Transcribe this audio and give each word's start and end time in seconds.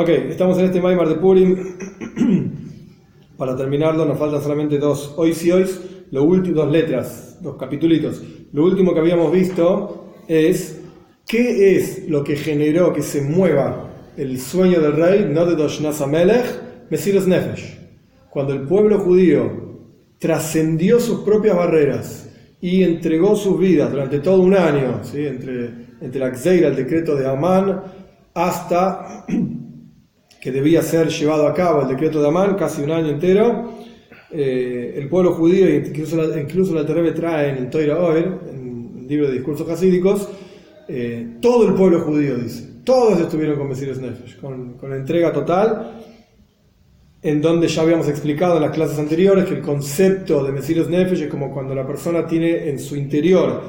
Ok, 0.00 0.10
estamos 0.10 0.56
en 0.58 0.66
este 0.66 0.80
Maimar 0.80 1.08
de 1.08 1.16
Purim. 1.16 1.56
Para 3.36 3.56
terminarlo 3.56 4.04
nos 4.04 4.16
faltan 4.16 4.40
solamente 4.40 4.78
dos 4.78 5.12
hoy 5.16 5.36
y 5.42 5.50
hoy, 5.50 5.68
lo 6.12 6.22
último, 6.22 6.54
dos 6.54 6.70
letras, 6.70 7.38
dos 7.42 7.56
capitulitos. 7.56 8.22
Lo 8.52 8.62
último 8.62 8.94
que 8.94 9.00
habíamos 9.00 9.32
visto 9.32 10.14
es 10.28 10.82
qué 11.26 11.74
es 11.74 12.08
lo 12.08 12.22
que 12.22 12.36
generó 12.36 12.92
que 12.92 13.02
se 13.02 13.22
mueva 13.22 13.88
el 14.16 14.38
sueño 14.38 14.80
del 14.80 14.92
rey, 14.92 15.28
no 15.28 15.44
de 15.44 15.56
Doshnas 15.56 16.00
Amelech, 16.00 16.46
Mesiros 16.90 17.26
Nefesh. 17.26 17.80
Cuando 18.30 18.52
el 18.52 18.68
pueblo 18.68 19.00
judío 19.00 19.50
trascendió 20.20 21.00
sus 21.00 21.22
propias 21.22 21.56
barreras 21.56 22.30
y 22.60 22.84
entregó 22.84 23.34
sus 23.34 23.58
vidas 23.58 23.90
durante 23.90 24.20
todo 24.20 24.42
un 24.42 24.54
año, 24.54 25.00
¿sí? 25.02 25.26
entre, 25.26 25.72
entre 26.00 26.20
la 26.20 26.32
Xeira, 26.36 26.68
el 26.68 26.76
decreto 26.76 27.16
de 27.16 27.26
Amán, 27.26 27.82
hasta 28.32 29.26
que 30.40 30.52
debía 30.52 30.82
ser 30.82 31.08
llevado 31.08 31.46
a 31.46 31.54
cabo 31.54 31.82
el 31.82 31.88
decreto 31.88 32.20
de 32.22 32.28
Amán, 32.28 32.54
casi 32.56 32.82
un 32.82 32.90
año 32.90 33.08
entero, 33.08 33.72
eh, 34.30 34.94
el 34.96 35.08
pueblo 35.08 35.32
judío, 35.32 35.68
incluso 35.68 36.16
la, 36.16 36.40
incluso 36.40 36.74
la 36.74 36.84
Terebe 36.86 37.12
trae 37.12 37.50
en 37.50 37.56
el 37.56 37.70
Toira 37.70 37.98
Oer, 37.98 38.38
en 38.50 38.98
el 38.98 39.08
libro 39.08 39.28
de 39.28 39.34
discursos 39.34 39.68
hasídicos, 39.68 40.28
eh, 40.86 41.36
todo 41.40 41.66
el 41.66 41.74
pueblo 41.74 42.00
judío 42.00 42.36
dice, 42.36 42.68
todos 42.84 43.20
estuvieron 43.20 43.58
con 43.58 43.68
Mesías 43.68 43.98
Nefesh, 43.98 44.38
con, 44.38 44.74
con 44.74 44.92
entrega 44.92 45.32
total, 45.32 46.02
en 47.20 47.42
donde 47.42 47.66
ya 47.66 47.82
habíamos 47.82 48.08
explicado 48.08 48.56
en 48.56 48.62
las 48.62 48.70
clases 48.70 48.98
anteriores 48.98 49.44
que 49.46 49.54
el 49.54 49.62
concepto 49.62 50.44
de 50.44 50.52
Mesías 50.52 50.88
Nefesh 50.88 51.22
es 51.22 51.28
como 51.28 51.52
cuando 51.52 51.74
la 51.74 51.86
persona 51.86 52.26
tiene 52.26 52.68
en 52.68 52.78
su 52.78 52.96
interior, 52.96 53.60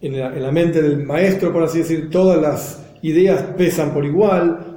en 0.00 0.18
la, 0.18 0.34
en 0.34 0.42
la 0.42 0.50
mente 0.50 0.82
del 0.82 1.04
maestro, 1.04 1.52
por 1.52 1.62
así 1.62 1.78
decir, 1.78 2.10
todas 2.10 2.40
las 2.40 2.82
ideas 3.02 3.42
pesan 3.56 3.92
por 3.92 4.04
igual, 4.04 4.75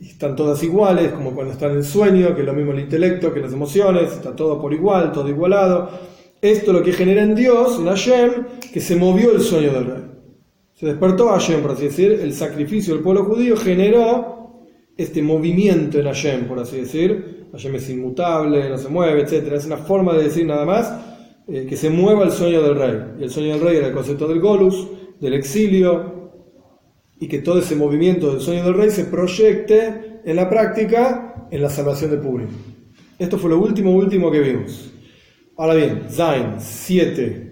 están 0.00 0.36
todas 0.36 0.62
iguales, 0.62 1.12
como 1.12 1.34
cuando 1.34 1.52
está 1.52 1.66
en 1.66 1.82
sueño, 1.82 2.34
que 2.34 2.42
es 2.42 2.46
lo 2.46 2.52
mismo 2.52 2.72
el 2.72 2.80
intelecto 2.80 3.32
que 3.32 3.40
las 3.40 3.52
emociones, 3.52 4.12
está 4.12 4.34
todo 4.34 4.60
por 4.60 4.72
igual, 4.72 5.12
todo 5.12 5.28
igualado. 5.28 5.90
Esto 6.40 6.72
lo 6.72 6.82
que 6.82 6.92
genera 6.92 7.22
en 7.22 7.34
Dios, 7.34 7.78
en 7.78 7.86
Hashem, 7.86 8.30
que 8.72 8.80
se 8.80 8.96
movió 8.96 9.32
el 9.32 9.40
sueño 9.40 9.72
del 9.72 9.86
rey. 9.86 10.02
Se 10.74 10.86
despertó 10.86 11.28
Hashem, 11.28 11.62
por 11.62 11.70
así 11.72 11.84
decir, 11.84 12.12
el 12.12 12.34
sacrificio 12.34 12.94
del 12.94 13.02
pueblo 13.02 13.24
judío 13.24 13.56
generó 13.56 14.64
este 14.96 15.22
movimiento 15.22 15.98
en 15.98 16.04
Hashem, 16.04 16.46
por 16.46 16.58
así 16.58 16.76
decir. 16.76 17.46
Hashem 17.52 17.74
es 17.76 17.88
inmutable, 17.88 18.68
no 18.68 18.76
se 18.76 18.88
mueve, 18.88 19.22
etc. 19.22 19.52
Es 19.52 19.64
una 19.64 19.78
forma 19.78 20.12
de 20.12 20.24
decir 20.24 20.44
nada 20.44 20.66
más 20.66 20.92
eh, 21.48 21.64
que 21.66 21.76
se 21.76 21.88
mueva 21.88 22.24
el 22.24 22.32
sueño 22.32 22.60
del 22.60 22.76
rey. 22.76 22.98
Y 23.18 23.22
el 23.24 23.30
sueño 23.30 23.54
del 23.54 23.60
rey 23.62 23.76
era 23.78 23.86
el 23.86 23.94
concepto 23.94 24.28
del 24.28 24.40
Golus, 24.40 24.86
del 25.20 25.34
exilio, 25.34 26.15
y 27.18 27.28
que 27.28 27.38
todo 27.38 27.58
ese 27.58 27.76
movimiento 27.76 28.32
del 28.32 28.40
sueño 28.40 28.64
del 28.64 28.74
rey 28.74 28.90
se 28.90 29.04
proyecte 29.04 30.20
en 30.24 30.36
la 30.36 30.48
práctica 30.48 31.48
en 31.50 31.62
la 31.62 31.70
salvación 31.70 32.10
del 32.10 32.20
público. 32.20 32.52
Esto 33.18 33.38
fue 33.38 33.50
lo 33.50 33.58
último, 33.58 33.92
último 33.92 34.30
que 34.30 34.40
vimos. 34.40 34.92
Ahora 35.56 35.74
bien, 35.74 36.02
Zain 36.10 36.56
7. 36.58 37.46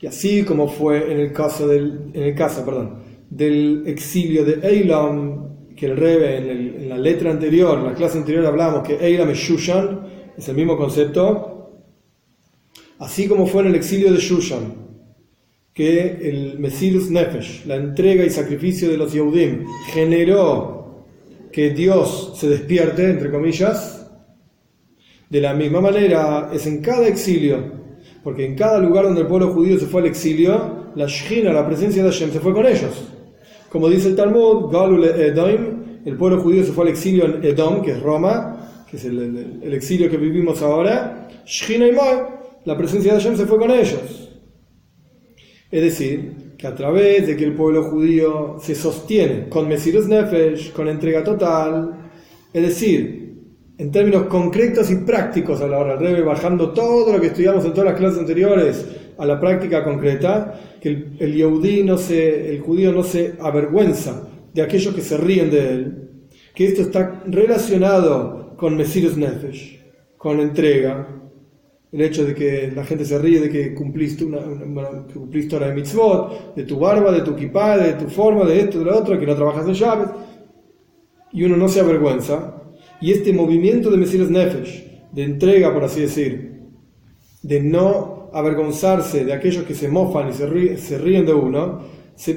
Y 0.00 0.06
así 0.06 0.44
como 0.44 0.68
fue 0.68 1.12
en 1.12 1.20
el 1.20 1.32
caso 1.32 1.68
del, 1.68 2.10
en 2.14 2.22
el 2.22 2.34
caso, 2.34 2.64
perdón, 2.64 3.02
del 3.28 3.84
exilio 3.86 4.44
de 4.44 4.66
Eilam, 4.66 5.74
que 5.76 5.86
el 5.86 6.02
en, 6.02 6.88
la 6.88 6.96
letra 6.96 7.30
anterior, 7.30 7.78
en 7.78 7.84
la 7.84 7.94
clase 7.94 8.18
anterior 8.18 8.46
hablamos 8.46 8.86
que 8.86 8.94
Eilam 8.94 9.28
es 9.30 9.38
Shushan, 9.38 10.06
es 10.36 10.48
el 10.48 10.56
mismo 10.56 10.76
concepto. 10.76 11.50
Así 12.98 13.28
como 13.28 13.46
fue 13.46 13.62
en 13.62 13.68
el 13.68 13.74
exilio 13.74 14.12
de 14.12 14.18
Shushan, 14.18 14.74
que 15.74 16.18
el 16.22 16.60
Mesirus 16.60 17.10
Nefesh, 17.10 17.66
la 17.66 17.74
entrega 17.74 18.24
y 18.24 18.30
sacrificio 18.30 18.88
de 18.88 18.96
los 18.96 19.12
Yehudim, 19.12 19.66
generó 19.92 21.04
que 21.50 21.70
Dios 21.70 22.32
se 22.36 22.48
despierte, 22.48 23.10
entre 23.10 23.30
comillas, 23.30 24.08
de 25.28 25.40
la 25.40 25.52
misma 25.52 25.80
manera 25.80 26.50
es 26.52 26.66
en 26.68 26.80
cada 26.80 27.08
exilio, 27.08 27.58
porque 28.22 28.46
en 28.46 28.54
cada 28.54 28.78
lugar 28.78 29.04
donde 29.04 29.22
el 29.22 29.26
pueblo 29.26 29.52
judío 29.52 29.76
se 29.78 29.86
fue 29.86 30.02
al 30.02 30.06
exilio, 30.06 30.92
la 30.94 31.06
Shechina, 31.06 31.52
la 31.52 31.66
presencia 31.66 32.04
de 32.04 32.10
Hashem, 32.10 32.30
se 32.30 32.38
fue 32.38 32.52
con 32.52 32.66
ellos. 32.66 33.08
Como 33.68 33.88
dice 33.88 34.08
el 34.08 34.16
Talmud, 34.16 34.70
Galul 34.70 35.04
Edom, 35.04 35.82
el 36.04 36.16
pueblo 36.16 36.40
judío 36.40 36.62
se 36.64 36.70
fue 36.70 36.84
al 36.84 36.90
exilio 36.90 37.24
en 37.24 37.44
Edom, 37.44 37.82
que 37.82 37.90
es 37.90 38.00
Roma, 38.00 38.84
que 38.88 38.96
es 38.96 39.04
el, 39.06 39.18
el, 39.18 39.60
el 39.60 39.74
exilio 39.74 40.08
que 40.08 40.18
vivimos 40.18 40.62
ahora. 40.62 41.28
Shechina 41.44 41.88
y 41.88 41.92
Moab, 41.92 42.28
la 42.64 42.78
presencia 42.78 43.12
de 43.12 43.18
Hashem 43.18 43.36
se 43.36 43.46
fue 43.46 43.58
con 43.58 43.72
ellos. 43.72 44.23
Es 45.74 45.82
decir, 45.82 46.54
que 46.56 46.68
a 46.68 46.74
través 46.76 47.26
de 47.26 47.36
que 47.36 47.42
el 47.42 47.52
pueblo 47.52 47.82
judío 47.90 48.58
se 48.62 48.76
sostiene 48.76 49.48
con 49.48 49.66
Mesirus 49.66 50.06
Nefesh, 50.06 50.72
con 50.72 50.86
entrega 50.86 51.24
total, 51.24 52.12
es 52.52 52.62
decir, 52.62 53.42
en 53.76 53.90
términos 53.90 54.26
concretos 54.28 54.88
y 54.92 54.98
prácticos 54.98 55.60
a 55.60 55.66
la 55.66 55.78
hora 55.78 55.96
del 55.96 56.06
Rebe, 56.06 56.22
bajando 56.22 56.70
todo 56.70 57.12
lo 57.12 57.20
que 57.20 57.26
estudiamos 57.26 57.64
en 57.64 57.72
todas 57.72 57.86
las 57.86 57.98
clases 57.98 58.20
anteriores 58.20 58.86
a 59.18 59.26
la 59.26 59.40
práctica 59.40 59.82
concreta, 59.82 60.60
que 60.80 60.90
el, 60.90 61.16
el 61.18 62.60
judío 62.60 62.92
no 62.92 63.02
se 63.02 63.34
avergüenza 63.40 64.28
de 64.52 64.62
aquellos 64.62 64.94
que 64.94 65.02
se 65.02 65.16
ríen 65.16 65.50
de 65.50 65.70
él, 65.70 66.10
que 66.54 66.66
esto 66.66 66.82
está 66.82 67.24
relacionado 67.26 68.54
con 68.56 68.76
Mesirus 68.76 69.16
Nefesh, 69.16 69.80
con 70.18 70.38
entrega, 70.38 71.08
el 71.94 72.00
hecho 72.00 72.24
de 72.24 72.34
que 72.34 72.72
la 72.74 72.84
gente 72.84 73.04
se 73.04 73.16
ríe 73.20 73.38
de 73.38 73.48
que 73.48 73.72
cumpliste 73.72 74.24
una, 74.24 74.38
una 74.40 75.06
que 75.06 75.14
cumpliste 75.14 75.54
hora 75.54 75.68
de 75.68 75.74
mitzvot, 75.74 76.56
de 76.56 76.64
tu 76.64 76.76
barba, 76.76 77.12
de 77.12 77.20
tu 77.20 77.36
kippah, 77.36 77.78
de 77.78 77.92
tu 77.92 78.08
forma, 78.08 78.44
de 78.44 78.62
esto, 78.62 78.80
de 78.80 78.86
lo 78.86 78.98
otro, 78.98 79.16
que 79.16 79.24
no 79.24 79.36
trabajas 79.36 79.64
en 79.68 79.74
llaves, 79.74 80.08
y 81.30 81.44
uno 81.44 81.56
no 81.56 81.68
se 81.68 81.78
avergüenza. 81.78 82.62
Y 83.00 83.12
este 83.12 83.32
movimiento 83.32 83.90
de 83.90 83.96
Mesías 83.96 84.28
Nefesh, 84.28 85.12
de 85.12 85.22
entrega, 85.22 85.72
por 85.72 85.84
así 85.84 86.00
decir, 86.00 86.64
de 87.42 87.62
no 87.62 88.28
avergonzarse 88.32 89.24
de 89.24 89.32
aquellos 89.32 89.62
que 89.62 89.76
se 89.76 89.86
mofan 89.86 90.30
y 90.30 90.32
se 90.32 90.46
ríen, 90.46 90.78
se 90.78 90.98
ríen 90.98 91.24
de 91.24 91.32
uno, 91.32 91.82
se 92.16 92.36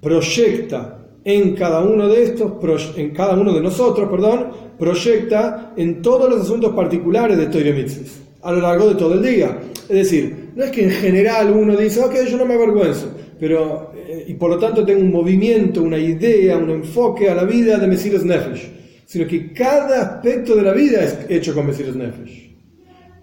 proyecta 0.00 1.10
en 1.24 1.54
cada 1.54 1.82
uno 1.82 2.08
de 2.08 2.22
estos, 2.22 2.52
en 2.96 3.10
cada 3.10 3.38
uno 3.38 3.52
de 3.52 3.60
nosotros, 3.60 4.08
perdón, 4.08 4.46
proyecta 4.78 5.74
en 5.76 6.00
todos 6.00 6.30
los 6.30 6.40
asuntos 6.40 6.72
particulares 6.72 7.36
de 7.36 7.48
Torah 7.48 7.74
Mitzvah 7.74 8.27
a 8.42 8.52
lo 8.52 8.60
largo 8.60 8.88
de 8.88 8.94
todo 8.94 9.14
el 9.14 9.22
día. 9.22 9.58
Es 9.88 9.96
decir, 9.96 10.50
no 10.54 10.64
es 10.64 10.70
que 10.70 10.84
en 10.84 10.90
general 10.90 11.50
uno 11.52 11.76
dice, 11.76 12.00
ok, 12.00 12.14
yo 12.28 12.36
no 12.36 12.44
me 12.44 12.54
avergüenzo, 12.54 13.10
pero, 13.40 13.92
eh, 13.96 14.26
y 14.28 14.34
por 14.34 14.50
lo 14.50 14.58
tanto 14.58 14.84
tengo 14.84 15.00
un 15.00 15.10
movimiento, 15.10 15.82
una 15.82 15.98
idea, 15.98 16.58
un 16.58 16.70
enfoque 16.70 17.28
a 17.28 17.34
la 17.34 17.44
vida 17.44 17.78
de 17.78 17.86
Mesías 17.86 18.24
Nefesh, 18.24 18.70
sino 19.06 19.26
que 19.26 19.52
cada 19.52 20.02
aspecto 20.02 20.54
de 20.54 20.62
la 20.62 20.72
vida 20.72 21.02
es 21.02 21.18
hecho 21.28 21.54
con 21.54 21.66
Mesías 21.66 21.96
Nefesh. 21.96 22.48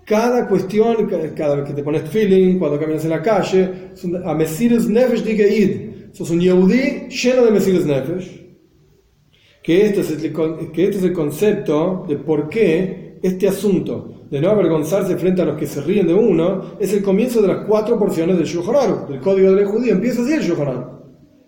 Cada 0.05 0.47
cuestión, 0.47 1.07
cada 1.35 1.55
vez 1.55 1.65
que 1.65 1.73
te 1.73 1.83
pones 1.83 2.07
feeling, 2.09 2.59
cuando 2.59 2.79
caminas 2.79 3.03
en 3.05 3.09
la 3.09 3.21
calle, 3.21 3.69
a 4.23 4.33
Mesías 4.35 4.87
Nefesh 4.87 5.23
diga 5.23 5.47
id. 5.47 5.95
Sos 6.13 6.29
un 6.29 6.39
Yehudi 6.39 7.09
lleno 7.09 7.43
de 7.43 7.51
Mesías 7.51 7.85
Nefesh. 7.85 8.45
Que 9.63 9.87
este, 9.87 10.01
es 10.01 10.11
el, 10.11 10.31
que 10.71 10.83
este 10.83 10.97
es 10.97 11.03
el 11.03 11.13
concepto 11.13 12.05
de 12.07 12.17
por 12.17 12.49
qué 12.49 13.17
este 13.21 13.47
asunto 13.47 14.25
de 14.30 14.41
no 14.41 14.50
avergonzarse 14.50 15.18
frente 15.18 15.41
a 15.41 15.46
los 15.46 15.58
que 15.58 15.68
se 15.68 15.81
ríen 15.81 16.08
de 16.08 16.13
uno, 16.13 16.78
es 16.80 16.94
el 16.94 17.03
comienzo 17.03 17.41
de 17.41 17.47
las 17.47 17.66
cuatro 17.66 17.97
porciones 17.97 18.38
del 18.38 18.46
Shulchan 18.46 19.08
del 19.08 19.19
código 19.19 19.52
de 19.52 19.63
la 19.63 19.69
judía. 19.69 19.94
Empieza 19.94 20.22
así 20.22 20.34
el 20.34 20.41
Shulchan 20.41 20.86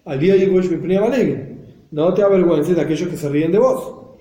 Al 0.06 0.20
día 0.20 0.36
de 0.36 1.58
No 1.92 2.14
te 2.14 2.22
avergüences 2.22 2.76
de 2.76 2.82
aquellos 2.82 3.10
que 3.10 3.18
se 3.18 3.30
ríen 3.30 3.52
de 3.52 3.60
vos. 3.60 4.18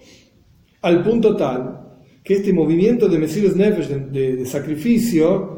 Al 0.83 1.03
punto 1.03 1.37
tal 1.37 1.83
que 2.22 2.34
este 2.34 2.53
movimiento 2.53 3.09
de 3.09 3.19
Mesías 3.19 3.55
Nefesh, 3.55 3.87
de, 3.87 4.00
de, 4.06 4.37
de, 4.37 4.47
sacrificio, 4.47 5.56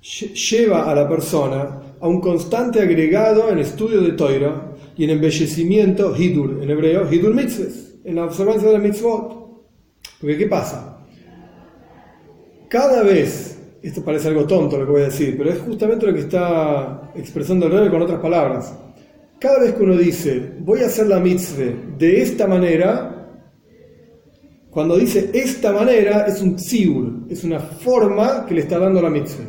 lleva 0.00 0.88
a 0.88 0.94
la 0.94 1.08
persona 1.08 1.80
a 2.00 2.06
un 2.06 2.20
constante 2.20 2.80
agregado 2.80 3.48
en 3.50 3.58
estudio 3.58 4.00
de 4.00 4.12
Toira 4.12 4.72
y 4.96 5.04
en 5.04 5.10
embellecimiento, 5.10 6.14
Hidur, 6.16 6.62
en 6.62 6.70
hebreo, 6.70 7.12
Hidur 7.12 7.34
Mitzvahs, 7.34 7.98
en 8.04 8.14
la 8.14 8.24
observancia 8.24 8.68
de 8.68 8.74
la 8.74 8.80
mitzvot. 8.80 9.45
Porque 10.20 10.38
¿qué 10.38 10.46
pasa? 10.46 10.98
Cada 12.68 13.02
vez, 13.02 13.58
esto 13.82 14.02
parece 14.02 14.28
algo 14.28 14.46
tonto 14.46 14.78
lo 14.78 14.86
que 14.86 14.92
voy 14.92 15.02
a 15.02 15.06
decir, 15.06 15.36
pero 15.36 15.50
es 15.50 15.60
justamente 15.60 16.06
lo 16.06 16.14
que 16.14 16.20
está 16.20 17.12
expresando 17.14 17.66
el 17.66 17.72
rey 17.72 17.88
con 17.90 18.02
otras 18.02 18.20
palabras. 18.20 18.74
Cada 19.38 19.60
vez 19.60 19.74
que 19.74 19.82
uno 19.82 19.96
dice, 19.96 20.54
voy 20.60 20.80
a 20.80 20.86
hacer 20.86 21.06
la 21.06 21.20
mitzvah 21.20 21.96
de 21.98 22.22
esta 22.22 22.46
manera, 22.46 23.12
cuando 24.70 24.96
dice 24.96 25.30
esta 25.32 25.72
manera 25.72 26.26
es 26.26 26.40
un 26.40 26.56
tzibur, 26.56 27.26
es 27.28 27.44
una 27.44 27.60
forma 27.60 28.46
que 28.46 28.54
le 28.54 28.62
está 28.62 28.78
dando 28.78 29.02
la 29.02 29.10
mitzvah. 29.10 29.44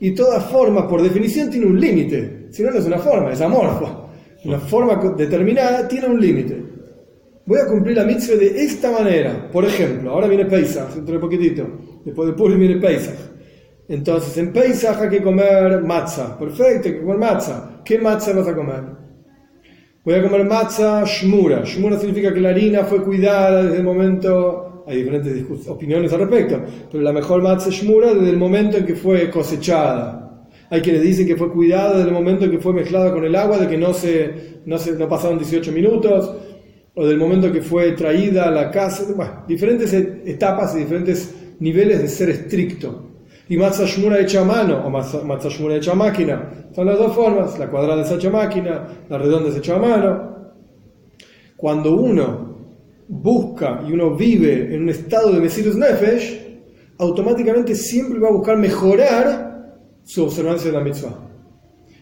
Y 0.00 0.12
toda 0.12 0.40
forma, 0.40 0.88
por 0.88 1.02
definición, 1.02 1.50
tiene 1.50 1.66
un 1.66 1.80
límite. 1.80 2.48
Si 2.50 2.62
no, 2.62 2.70
no 2.70 2.78
es 2.78 2.84
una 2.84 2.98
forma, 2.98 3.32
es 3.32 3.40
amorfa. 3.40 4.06
Una 4.44 4.58
forma 4.58 4.96
determinada 5.16 5.88
tiene 5.88 6.06
un 6.06 6.20
límite 6.20 6.73
voy 7.46 7.60
a 7.60 7.66
cumplir 7.66 7.96
la 7.96 8.04
mitzvah 8.04 8.36
de 8.36 8.64
esta 8.64 8.90
manera. 8.90 9.48
Por 9.50 9.64
ejemplo, 9.64 10.10
ahora 10.10 10.28
viene 10.28 10.46
Pesach, 10.46 10.94
dentro 10.94 11.14
de 11.14 11.20
poquitito. 11.20 11.66
Después 12.04 12.28
de 12.28 12.34
Purim 12.34 12.58
viene 12.58 12.76
Pesach. 12.76 13.18
Entonces, 13.88 14.36
en 14.38 14.52
Pesach 14.52 15.00
hay 15.00 15.10
que 15.10 15.22
comer 15.22 15.82
matzah. 15.82 16.38
Perfecto, 16.38 16.88
hay 16.88 16.94
que 16.94 17.00
comer 17.00 17.18
matzah. 17.18 17.82
¿Qué 17.84 17.98
matzah 17.98 18.32
vas 18.32 18.48
a 18.48 18.54
comer? 18.54 18.82
Voy 20.04 20.14
a 20.14 20.22
comer 20.22 20.44
matzah 20.44 21.04
shmura. 21.04 21.64
Shmura 21.64 21.98
significa 21.98 22.32
que 22.32 22.40
la 22.40 22.50
harina 22.50 22.84
fue 22.84 23.02
cuidada 23.02 23.62
desde 23.64 23.78
el 23.78 23.84
momento. 23.84 24.84
Hay 24.86 24.98
diferentes 24.98 25.66
opiniones 25.66 26.12
al 26.12 26.20
respecto, 26.20 26.60
pero 26.92 27.02
la 27.02 27.12
mejor 27.12 27.42
matzah 27.42 27.70
shmura 27.70 28.12
desde 28.12 28.30
el 28.30 28.36
momento 28.36 28.76
en 28.76 28.84
que 28.84 28.94
fue 28.94 29.30
cosechada. 29.30 30.24
Hay 30.70 30.80
quienes 30.80 31.02
dicen 31.02 31.26
que 31.26 31.36
fue 31.36 31.52
cuidada 31.52 31.98
desde 31.98 32.08
el 32.08 32.14
momento 32.14 32.44
en 32.44 32.50
que 32.50 32.58
fue 32.58 32.72
mezclada 32.72 33.12
con 33.12 33.24
el 33.24 33.34
agua, 33.36 33.58
de 33.58 33.68
que 33.68 33.76
no, 33.76 33.92
se, 33.92 34.60
no, 34.64 34.76
pasaron 35.08 35.38
18 35.38 35.70
minutos, 35.72 36.32
o 36.94 37.06
del 37.06 37.18
momento 37.18 37.50
que 37.50 37.60
fue 37.60 37.92
traída 37.92 38.44
a 38.44 38.50
la 38.50 38.70
casa. 38.70 39.04
Bueno, 39.14 39.44
diferentes 39.48 39.92
etapas 39.92 40.74
y 40.74 40.80
diferentes 40.80 41.34
niveles 41.60 42.02
de 42.02 42.08
ser 42.08 42.30
estricto. 42.30 43.10
Y 43.48 43.56
matzah 43.56 43.84
shmura 43.84 44.20
hecha 44.20 44.40
a 44.40 44.44
mano 44.44 44.86
o 44.86 44.90
matzah 44.90 45.48
shmura 45.48 45.76
hecha 45.76 45.92
a 45.92 45.96
máquina. 45.96 46.68
Son 46.74 46.86
las 46.86 46.98
dos 46.98 47.14
formas, 47.14 47.58
la 47.58 47.68
cuadrada 47.68 48.02
es 48.02 48.10
hecha 48.10 48.28
a 48.28 48.32
máquina, 48.32 48.88
la 49.08 49.18
redonda 49.18 49.50
es 49.50 49.56
hecha 49.56 49.76
a 49.76 49.78
mano. 49.78 50.34
Cuando 51.56 51.94
uno 51.96 52.54
busca 53.08 53.82
y 53.86 53.92
uno 53.92 54.14
vive 54.16 54.74
en 54.74 54.82
un 54.82 54.88
estado 54.88 55.32
de 55.32 55.40
Mesirus 55.40 55.76
Nefesh, 55.76 56.42
automáticamente 56.98 57.74
siempre 57.74 58.18
va 58.18 58.28
a 58.28 58.32
buscar 58.32 58.56
mejorar 58.56 59.78
su 60.04 60.24
observancia 60.24 60.70
de 60.70 60.78
la 60.78 60.84
mitzvah. 60.84 61.20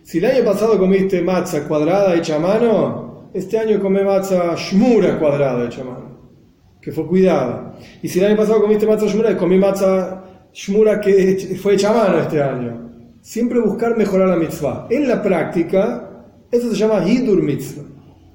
Si 0.04 0.18
el 0.18 0.26
año 0.26 0.44
pasado 0.44 0.78
comiste 0.78 1.22
matzah 1.22 1.66
cuadrada 1.66 2.14
hecha 2.14 2.36
a 2.36 2.38
mano, 2.38 3.11
este 3.34 3.58
año 3.58 3.80
come 3.80 4.04
matzah 4.04 4.54
shmura 4.54 5.18
cuadrada 5.18 5.68
mano, 5.84 6.18
que 6.80 6.92
fue 6.92 7.06
cuidada. 7.06 7.74
Y 8.02 8.08
si 8.08 8.18
el 8.18 8.26
año 8.26 8.36
pasado 8.36 8.60
comiste 8.60 8.86
matzah 8.86 9.06
shmura, 9.06 9.36
comí 9.36 9.58
matzah 9.58 10.22
Shmura 10.52 11.00
que 11.00 11.56
fue 11.60 11.74
hecha 11.74 12.20
este 12.20 12.42
año. 12.42 12.90
Siempre 13.22 13.58
buscar 13.60 13.96
mejorar 13.96 14.28
la 14.28 14.36
mitzvah. 14.36 14.86
En 14.90 15.08
la 15.08 15.22
práctica, 15.22 16.26
eso 16.50 16.70
se 16.70 16.76
llama 16.76 17.08
Hidur 17.08 17.42
mitzvah. 17.42 17.84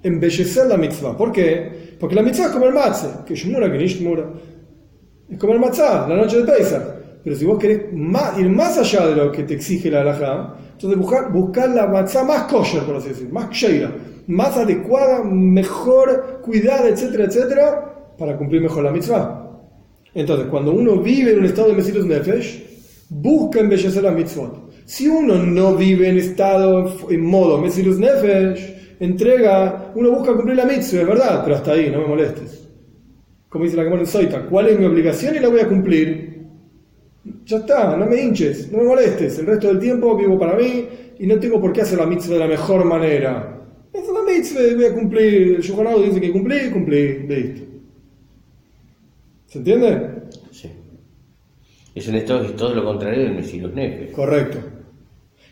Embellecer 0.01 0.65
la 0.65 0.77
mitzvah. 0.77 1.15
¿Por 1.15 1.31
qué? 1.31 1.95
Porque 1.99 2.15
la 2.15 2.23
mitzvah 2.23 2.45
es 2.45 2.51
comer 2.51 2.73
matzah. 2.73 3.23
Que 3.23 3.35
Shmura, 3.35 3.71
que 3.71 3.77
ni 3.77 3.85
Shmura. 3.85 4.25
Es 5.29 5.37
comer 5.37 5.59
matzah, 5.59 6.07
la 6.07 6.15
noche 6.15 6.37
de 6.37 6.51
Pesach. 6.51 6.83
Pero 7.23 7.35
si 7.35 7.45
vos 7.45 7.59
querés 7.59 7.81
ir 7.91 8.49
más 8.49 8.77
allá 8.77 9.07
de 9.07 9.15
lo 9.15 9.31
que 9.31 9.43
te 9.43 9.53
exige 9.53 9.91
la 9.91 10.01
halajá, 10.01 10.55
entonces 10.71 10.97
buscar, 10.97 11.31
buscar 11.31 11.69
la 11.69 11.85
matzah 11.85 12.23
más 12.23 12.43
kosher, 12.43 12.83
por 12.83 12.95
así 12.95 13.09
decir, 13.09 13.29
más 13.31 13.49
sheira, 13.51 13.91
más 14.27 14.57
adecuada, 14.57 15.23
mejor 15.23 16.41
cuidada, 16.43 16.89
etcétera, 16.89 17.25
etcétera, 17.25 18.13
para 18.17 18.37
cumplir 18.37 18.61
mejor 18.61 18.83
la 18.83 18.91
mitzvah. 18.91 19.47
Entonces, 20.13 20.47
cuando 20.47 20.73
uno 20.73 20.97
vive 20.97 21.31
en 21.31 21.39
un 21.39 21.45
estado 21.45 21.69
de 21.69 21.75
Mesirus 21.75 22.05
Nefesh, 22.05 23.05
busca 23.09 23.59
embellecer 23.59 24.03
la 24.03 24.11
mitzvot. 24.11 24.71
Si 24.85 25.07
uno 25.07 25.35
no 25.35 25.75
vive 25.75 26.09
en 26.09 26.17
estado, 26.17 26.91
en 27.09 27.25
modo 27.25 27.57
Mesirus 27.59 27.97
Nefesh, 27.99 28.97
entrega, 28.99 29.91
uno 29.95 30.11
busca 30.11 30.33
cumplir 30.33 30.57
la 30.57 30.65
mitzvah, 30.65 31.01
es 31.01 31.07
verdad, 31.07 31.41
pero 31.43 31.55
hasta 31.55 31.71
ahí, 31.71 31.89
no 31.89 32.01
me 32.01 32.07
molestes. 32.07 32.67
Como 33.49 33.63
dice 33.63 33.77
la 33.77 33.83
Gemara 33.83 34.01
en 34.01 34.07
Soita, 34.07 34.45
¿cuál 34.45 34.67
es 34.67 34.79
mi 34.79 34.85
obligación 34.85 35.35
y 35.35 35.39
la 35.39 35.47
voy 35.47 35.61
a 35.61 35.67
cumplir? 35.67 36.45
Ya 37.45 37.57
está, 37.57 37.95
no 37.95 38.05
me 38.05 38.21
hinches, 38.21 38.71
no 38.71 38.79
me 38.79 38.85
molestes. 38.85 39.39
El 39.39 39.45
resto 39.45 39.67
del 39.67 39.79
tiempo 39.79 40.17
vivo 40.17 40.37
para 40.37 40.55
mí 40.55 40.87
y 41.17 41.27
no 41.27 41.39
tengo 41.39 41.61
por 41.61 41.71
qué 41.71 41.81
hacer 41.81 41.97
la 41.97 42.05
mitzvah 42.05 42.33
de 42.33 42.39
la 42.39 42.47
mejor 42.47 42.83
manera. 42.83 43.57
Mitzvah, 44.37 44.75
voy 44.75 44.85
a 44.85 44.93
cumplir. 44.93 45.55
El 45.55 46.05
dice 46.05 46.21
que 46.21 46.31
cumplí, 46.31 46.69
cumplí, 46.71 47.19
listo. 47.27 47.67
¿Se 49.47 49.59
entiende? 49.59 50.09
Sí. 50.51 50.69
Es 51.95 52.07
en 52.07 52.15
esto 52.15 52.41
es 52.43 52.55
todo 52.55 52.75
lo 52.75 52.83
contrario 52.83 53.23
del 53.23 53.35
Mesías 53.35 53.73
Nefes. 53.73 54.11
Correcto. 54.11 54.59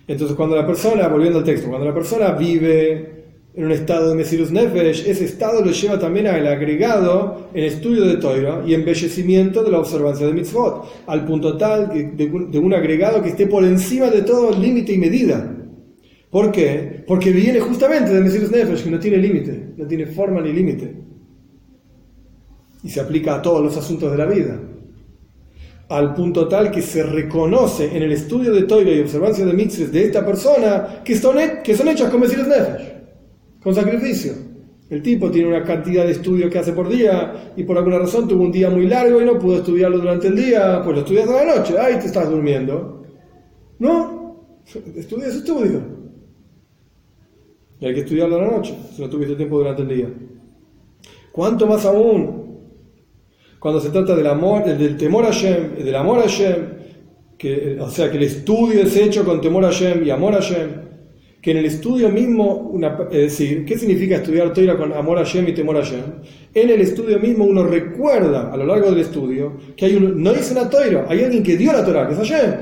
Entonces, 0.08 0.36
cuando 0.36 0.56
la 0.56 0.68
persona, 0.68 1.08
volviendo 1.08 1.40
al 1.40 1.46
texto, 1.46 1.70
cuando 1.70 1.88
la 1.88 1.94
persona 1.94 2.32
vive 2.32 3.16
en 3.56 3.66
un 3.66 3.72
estado 3.72 4.10
de 4.10 4.16
Mesirus 4.16 4.52
Nefesh, 4.52 5.08
ese 5.08 5.26
estado 5.26 5.64
lo 5.64 5.72
lleva 5.72 5.98
también 5.98 6.28
al 6.28 6.46
agregado 6.46 7.50
en 7.54 7.64
estudio 7.64 8.04
de 8.04 8.18
Toira 8.18 8.62
y 8.68 8.74
embellecimiento 8.74 9.64
de 9.64 9.72
la 9.72 9.80
observancia 9.80 10.28
de 10.28 10.34
mitzvot, 10.34 11.06
al 11.08 11.26
punto 11.26 11.58
tal 11.58 11.90
de, 11.90 12.28
de 12.28 12.60
un 12.60 12.74
agregado 12.74 13.24
que 13.24 13.30
esté 13.30 13.48
por 13.48 13.64
encima 13.64 14.10
de 14.10 14.22
todo 14.24 14.52
límite 14.52 14.94
y 14.94 14.98
medida. 14.98 15.65
¿Por 16.36 16.52
qué? 16.52 17.02
Porque 17.08 17.32
viene 17.32 17.62
justamente 17.62 18.12
de 18.12 18.20
Mesirus 18.20 18.52
Nefesh, 18.52 18.84
que 18.84 18.92
no 18.92 19.00
tiene 19.00 19.20
límite, 19.20 19.70
no 19.78 19.88
tiene 19.88 20.06
forma 20.06 20.42
ni 20.42 20.52
límite 20.52 20.94
y 22.84 22.90
se 22.90 23.00
aplica 23.00 23.36
a 23.36 23.42
todos 23.42 23.64
los 23.64 23.78
asuntos 23.78 24.12
de 24.12 24.18
la 24.18 24.26
vida. 24.26 24.60
Al 25.88 26.14
punto 26.14 26.50
tal 26.50 26.72
que 26.72 26.82
se 26.82 27.04
reconoce 27.04 27.96
en 27.96 28.04
el 28.04 28.12
estudio 28.12 28.52
de 28.52 28.64
Toira 28.64 28.92
y 28.92 29.00
observancia 29.00 29.46
de 29.46 29.54
mitzvahs 29.54 29.94
de 29.94 30.04
esta 30.04 30.26
persona 30.26 31.02
que 31.06 31.16
son, 31.16 31.38
que 31.64 31.74
son 31.74 31.88
hechas 31.88 32.10
con 32.10 32.20
Mesías 32.20 32.46
Nefesh, 32.46 32.94
con 33.64 33.74
sacrificio. 33.74 34.34
El 34.90 35.02
tipo 35.02 35.32
tiene 35.32 35.48
una 35.48 35.64
cantidad 35.64 36.04
de 36.04 36.12
estudios 36.12 36.52
que 36.52 36.60
hace 36.60 36.74
por 36.74 36.90
día 36.90 37.54
y 37.56 37.64
por 37.64 37.78
alguna 37.78 38.00
razón 38.00 38.28
tuvo 38.28 38.44
un 38.44 38.52
día 38.52 38.70
muy 38.70 38.88
largo 38.88 39.22
y 39.22 39.26
no 39.26 39.40
pudo 39.40 39.60
estudiarlo 39.60 40.00
durante 40.00 40.28
el 40.28 40.36
día, 40.36 40.82
pues 40.84 40.98
lo 40.98 41.02
estudias 41.02 41.30
a 41.30 41.46
la 41.46 41.56
noche, 41.56 41.80
ahí 41.80 41.98
te 41.98 42.08
estás 42.08 42.30
durmiendo. 42.30 43.06
¿No? 43.80 44.44
Estudias 44.98 45.34
estudio. 45.34 46.04
Y 47.80 47.86
hay 47.86 47.94
que 47.94 48.02
estudiarlo 48.02 48.38
a 48.38 48.42
la 48.42 48.52
noche, 48.52 48.76
si 48.96 49.02
no 49.02 49.10
tuviste 49.10 49.36
tiempo 49.36 49.58
durante 49.58 49.82
el 49.82 49.88
día. 49.88 50.10
¿Cuánto 51.32 51.68
más 51.68 51.86
aún 51.86 52.46
cuando 53.66 53.82
se 53.82 53.90
trata 53.90 54.16
del 54.16 54.28
amor, 54.28 54.64
del 54.64 54.96
temor 54.96 55.26
a 55.26 55.30
Hashem, 55.30 55.84
del 55.84 55.96
amor 55.96 56.20
a 56.20 56.22
Hashem, 56.22 56.56
que, 57.36 57.78
o 57.80 57.90
sea, 57.90 58.12
que 58.12 58.18
el 58.18 58.24
estudio 58.24 58.84
es 58.84 58.96
hecho 58.96 59.26
con 59.26 59.42
temor 59.42 59.66
a 59.66 59.72
Hashem 59.72 60.06
y 60.06 60.12
amor 60.12 60.34
a 60.34 60.36
Hashem, 60.36 60.70
que 61.42 61.50
en 61.50 61.58
el 61.58 61.66
estudio 61.66 62.10
mismo, 62.10 62.70
una, 62.72 63.08
es 63.12 63.22
decir, 63.22 63.66
¿qué 63.66 63.76
significa 63.76 64.18
estudiar 64.18 64.54
Torah 64.54 64.78
con 64.78 64.94
amor 64.94 65.18
a 65.18 65.22
Hashem 65.22 65.48
y 65.48 65.54
temor 65.54 65.78
a 65.78 65.84
Hashem? 65.84 66.04
En 66.54 66.70
el 66.70 66.80
estudio 66.80 67.20
mismo 67.20 67.46
uno 67.46 67.64
recuerda 67.64 68.54
a 68.54 68.58
lo 68.58 68.68
largo 68.68 68.92
del 68.92 69.00
estudio 69.00 69.54
que 69.76 69.86
hay 69.86 69.96
un, 69.96 70.22
no 70.22 70.32
dice 70.32 70.54
una 70.54 70.70
Torah, 70.70 71.08
hay 71.10 71.24
alguien 71.24 71.42
que 71.42 71.58
dio 71.58 71.74
la 71.74 71.84
Torah, 71.84 72.08
que 72.08 72.14
es 72.14 72.20
Hashem. 72.20 72.56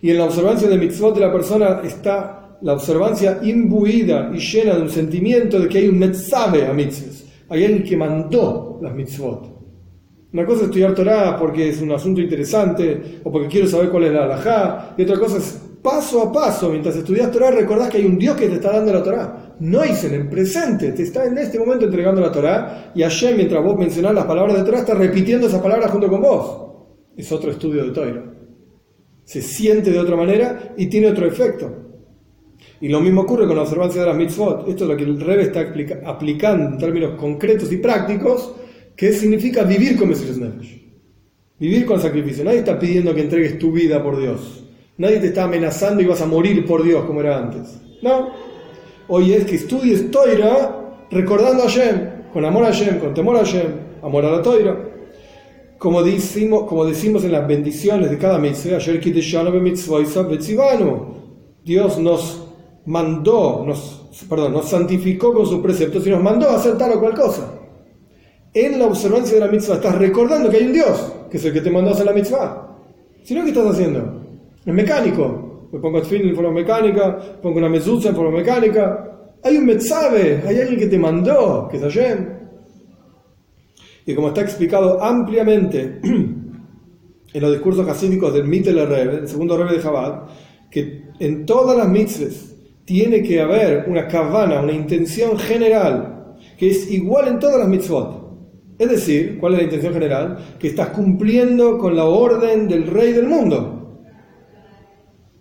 Y 0.00 0.10
en 0.10 0.18
la 0.18 0.26
observancia 0.26 0.68
de 0.68 0.78
mitzvot 0.78 1.16
de 1.16 1.20
la 1.22 1.32
persona 1.32 1.80
está 1.84 2.37
la 2.62 2.72
observancia 2.72 3.38
imbuida 3.42 4.30
y 4.34 4.38
llena 4.38 4.74
de 4.74 4.82
un 4.82 4.90
sentimiento 4.90 5.60
de 5.60 5.68
que 5.68 5.78
hay 5.78 5.88
un 5.88 5.98
metzabe 5.98 6.66
a 6.66 6.72
mitzvot, 6.72 7.28
hay 7.50 7.64
alguien 7.64 7.84
que 7.84 7.96
mandó 7.96 8.78
las 8.82 8.94
mitzvot. 8.94 9.58
Una 10.32 10.44
cosa 10.44 10.60
es 10.60 10.66
estudiar 10.66 10.94
Torah 10.94 11.38
porque 11.38 11.70
es 11.70 11.80
un 11.80 11.90
asunto 11.92 12.20
interesante 12.20 13.20
o 13.24 13.32
porque 13.32 13.48
quiero 13.48 13.66
saber 13.66 13.88
cuál 13.88 14.04
es 14.04 14.12
la 14.12 14.24
halajá, 14.24 14.94
y 14.96 15.02
otra 15.02 15.18
cosa 15.18 15.38
es 15.38 15.58
paso 15.82 16.22
a 16.22 16.32
paso, 16.32 16.68
mientras 16.68 16.96
estudias 16.96 17.30
Torah, 17.30 17.50
recordás 17.50 17.88
que 17.88 17.98
hay 17.98 18.04
un 18.04 18.18
Dios 18.18 18.36
que 18.36 18.48
te 18.48 18.56
está 18.56 18.72
dando 18.72 18.92
la 18.92 19.02
Torah. 19.02 19.54
No 19.60 19.82
dicen 19.82 20.14
en 20.14 20.28
presente, 20.28 20.92
te 20.92 21.02
está 21.02 21.24
en 21.24 21.38
este 21.38 21.58
momento 21.58 21.86
entregando 21.86 22.20
la 22.20 22.30
Torah 22.30 22.92
y 22.94 23.02
ayer 23.02 23.34
mientras 23.34 23.64
vos 23.64 23.78
mencionás 23.78 24.14
las 24.14 24.26
palabras 24.26 24.58
de 24.58 24.64
Torah, 24.64 24.80
está 24.80 24.94
repitiendo 24.94 25.46
esas 25.46 25.62
palabras 25.62 25.90
junto 25.90 26.08
con 26.08 26.20
vos. 26.20 26.68
Es 27.16 27.32
otro 27.32 27.50
estudio 27.50 27.84
de 27.84 27.90
Torah. 27.92 28.24
Se 29.24 29.40
siente 29.42 29.90
de 29.90 29.98
otra 29.98 30.16
manera 30.16 30.74
y 30.76 30.86
tiene 30.86 31.08
otro 31.08 31.26
efecto. 31.26 31.87
Y 32.80 32.88
lo 32.88 33.00
mismo 33.00 33.22
ocurre 33.22 33.46
con 33.46 33.56
la 33.56 33.62
observancia 33.62 34.00
de 34.00 34.06
las 34.06 34.16
mitzvot. 34.16 34.68
Esto 34.68 34.84
es 34.84 34.90
lo 34.90 34.96
que 34.96 35.04
el 35.04 35.20
Rebbe 35.20 35.42
está 35.42 35.72
aplicando 36.04 36.68
en 36.68 36.78
términos 36.78 37.14
concretos 37.18 37.72
y 37.72 37.78
prácticos 37.78 38.54
¿Qué 38.98 39.12
significa 39.12 39.62
vivir 39.62 39.96
con 39.96 40.08
Mesías 40.08 40.38
Nefesh? 40.38 40.82
Vivir 41.60 41.86
con 41.86 42.00
sacrificio. 42.00 42.42
Nadie 42.42 42.58
está 42.58 42.76
pidiendo 42.76 43.14
que 43.14 43.20
entregues 43.20 43.56
tu 43.56 43.70
vida 43.70 44.02
por 44.02 44.18
Dios. 44.18 44.64
Nadie 44.96 45.20
te 45.20 45.28
está 45.28 45.44
amenazando 45.44 46.02
y 46.02 46.06
vas 46.06 46.20
a 46.20 46.26
morir 46.26 46.66
por 46.66 46.82
Dios 46.82 47.04
como 47.04 47.20
era 47.20 47.38
antes. 47.38 47.80
No. 48.02 48.30
Hoy 49.06 49.34
es 49.34 49.44
que 49.44 49.54
estudies 49.54 50.10
Toira 50.10 50.96
recordando 51.12 51.62
a 51.62 51.66
Hashem, 51.66 52.32
con 52.32 52.44
amor 52.44 52.64
a 52.64 52.72
Hashem, 52.72 52.98
con 52.98 53.14
temor 53.14 53.36
a 53.36 53.44
Hashem, 53.44 53.68
amor 54.02 54.24
a 54.24 54.32
la 54.32 54.42
Toira. 54.42 54.76
Como 55.78 56.02
decimos, 56.02 56.64
como 56.64 56.84
decimos 56.84 57.22
en 57.22 57.30
las 57.30 57.46
bendiciones 57.46 58.10
de 58.10 58.18
cada 58.18 58.38
mitzvah, 58.40 58.78
Dios 61.64 61.98
nos 62.00 62.47
mandó, 62.88 63.64
nos, 63.64 64.24
perdón, 64.28 64.52
nos 64.52 64.68
santificó 64.68 65.32
con 65.32 65.46
sus 65.46 65.60
preceptos 65.60 66.06
y 66.06 66.10
nos 66.10 66.22
mandó 66.22 66.50
a 66.50 66.56
hacer 66.56 66.76
tal 66.76 66.92
o 66.92 67.00
cual 67.00 67.14
cosa 67.14 67.58
en 68.54 68.78
la 68.78 68.86
observancia 68.86 69.34
de 69.34 69.40
la 69.40 69.50
mitzvah 69.50 69.76
estás 69.76 69.94
recordando 69.96 70.50
que 70.50 70.56
hay 70.56 70.66
un 70.66 70.72
Dios, 70.72 71.12
que 71.30 71.36
es 71.36 71.44
el 71.44 71.52
que 71.52 71.60
te 71.60 71.70
mandó 71.70 71.90
a 71.90 71.94
hacer 71.94 72.06
la 72.06 72.12
mitzvah. 72.12 72.76
Si 73.22 73.34
no, 73.34 73.42
¿qué 73.42 73.50
estás 73.50 73.66
haciendo? 73.66 74.22
Es 74.64 74.74
mecánico. 74.74 75.68
Me 75.70 75.78
pongo 75.80 76.02
fin 76.02 76.26
en 76.26 76.34
forma 76.34 76.50
mecánica, 76.50 77.18
pongo 77.42 77.58
una 77.58 77.68
mezuzah 77.68 78.08
en 78.08 78.16
forma 78.16 78.38
mecánica. 78.38 79.04
Hay 79.44 79.56
un 79.58 79.66
metzabe, 79.66 80.42
hay 80.46 80.60
alguien 80.60 80.80
que 80.80 80.86
te 80.86 80.98
mandó, 80.98 81.68
que 81.70 81.76
es 81.76 81.82
Hashem. 81.82 82.26
Y 84.06 84.14
como 84.14 84.28
está 84.28 84.40
explicado 84.40 85.02
ampliamente 85.02 86.00
en 86.02 87.40
los 87.40 87.52
discursos 87.52 87.86
hasídicos 87.86 88.32
del 88.32 88.44
Mittel 88.44 88.86
Rebbe, 88.88 89.18
el 89.18 89.28
segundo 89.28 89.58
Rebbe 89.58 89.74
de 89.74 89.82
Chabad, 89.82 90.22
que 90.70 91.04
en 91.20 91.44
todas 91.44 91.76
las 91.76 91.88
mitzvahs 91.88 92.54
tiene 92.88 93.22
que 93.22 93.38
haber 93.38 93.84
una 93.86 94.08
kavana, 94.08 94.62
una 94.62 94.72
intención 94.72 95.38
general, 95.38 96.36
que 96.56 96.70
es 96.70 96.90
igual 96.90 97.28
en 97.28 97.38
todas 97.38 97.58
las 97.58 97.68
mitzvot. 97.68 98.26
Es 98.78 98.88
decir, 98.88 99.36
¿cuál 99.38 99.52
es 99.52 99.58
la 99.58 99.64
intención 99.64 99.92
general? 99.92 100.38
Que 100.58 100.68
estás 100.68 100.88
cumpliendo 100.88 101.76
con 101.76 101.94
la 101.94 102.06
orden 102.06 102.66
del 102.66 102.86
rey 102.86 103.12
del 103.12 103.26
mundo. 103.26 104.00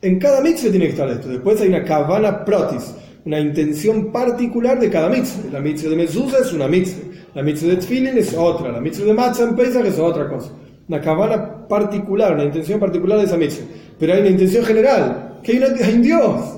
En 0.02 0.20
cada 0.20 0.42
mitzvah 0.42 0.72
tiene 0.72 0.88
que 0.88 0.92
estar 0.92 1.10
esto. 1.10 1.30
Después 1.30 1.62
hay 1.62 1.70
una 1.70 1.86
cabana 1.86 2.44
protis, 2.44 2.94
una 3.24 3.40
intención 3.40 4.12
particular 4.12 4.78
de 4.78 4.90
cada 4.90 5.08
mitzvah. 5.08 5.50
La 5.54 5.62
mitzvah 5.62 5.90
de 5.92 5.96
mezuzah 5.96 6.40
es 6.40 6.52
una 6.52 6.68
mitzvah, 6.68 7.04
la 7.34 7.44
mitzvah 7.44 7.70
de 7.70 7.76
tefilin 7.78 8.18
es 8.18 8.34
otra, 8.36 8.74
la 8.74 8.82
mitzvah 8.82 9.06
de 9.06 9.14
matzah 9.14 9.44
en 9.46 9.56
Pesach 9.56 9.86
es 9.86 9.98
otra 9.98 10.28
cosa. 10.28 10.52
Una 10.90 11.00
cabana 11.00 11.66
particular, 11.66 12.34
una 12.34 12.44
intención 12.44 12.78
particular 12.78 13.20
de 13.20 13.24
esa 13.24 13.38
mitzvah. 13.38 13.66
Pero 13.98 14.14
hay 14.14 14.20
una 14.20 14.32
intención 14.32 14.66
general, 14.66 15.40
que 15.44 15.54
hay, 15.54 15.58
una- 15.60 15.86
hay 15.86 15.94
un 15.94 16.02
Dios 16.02 16.57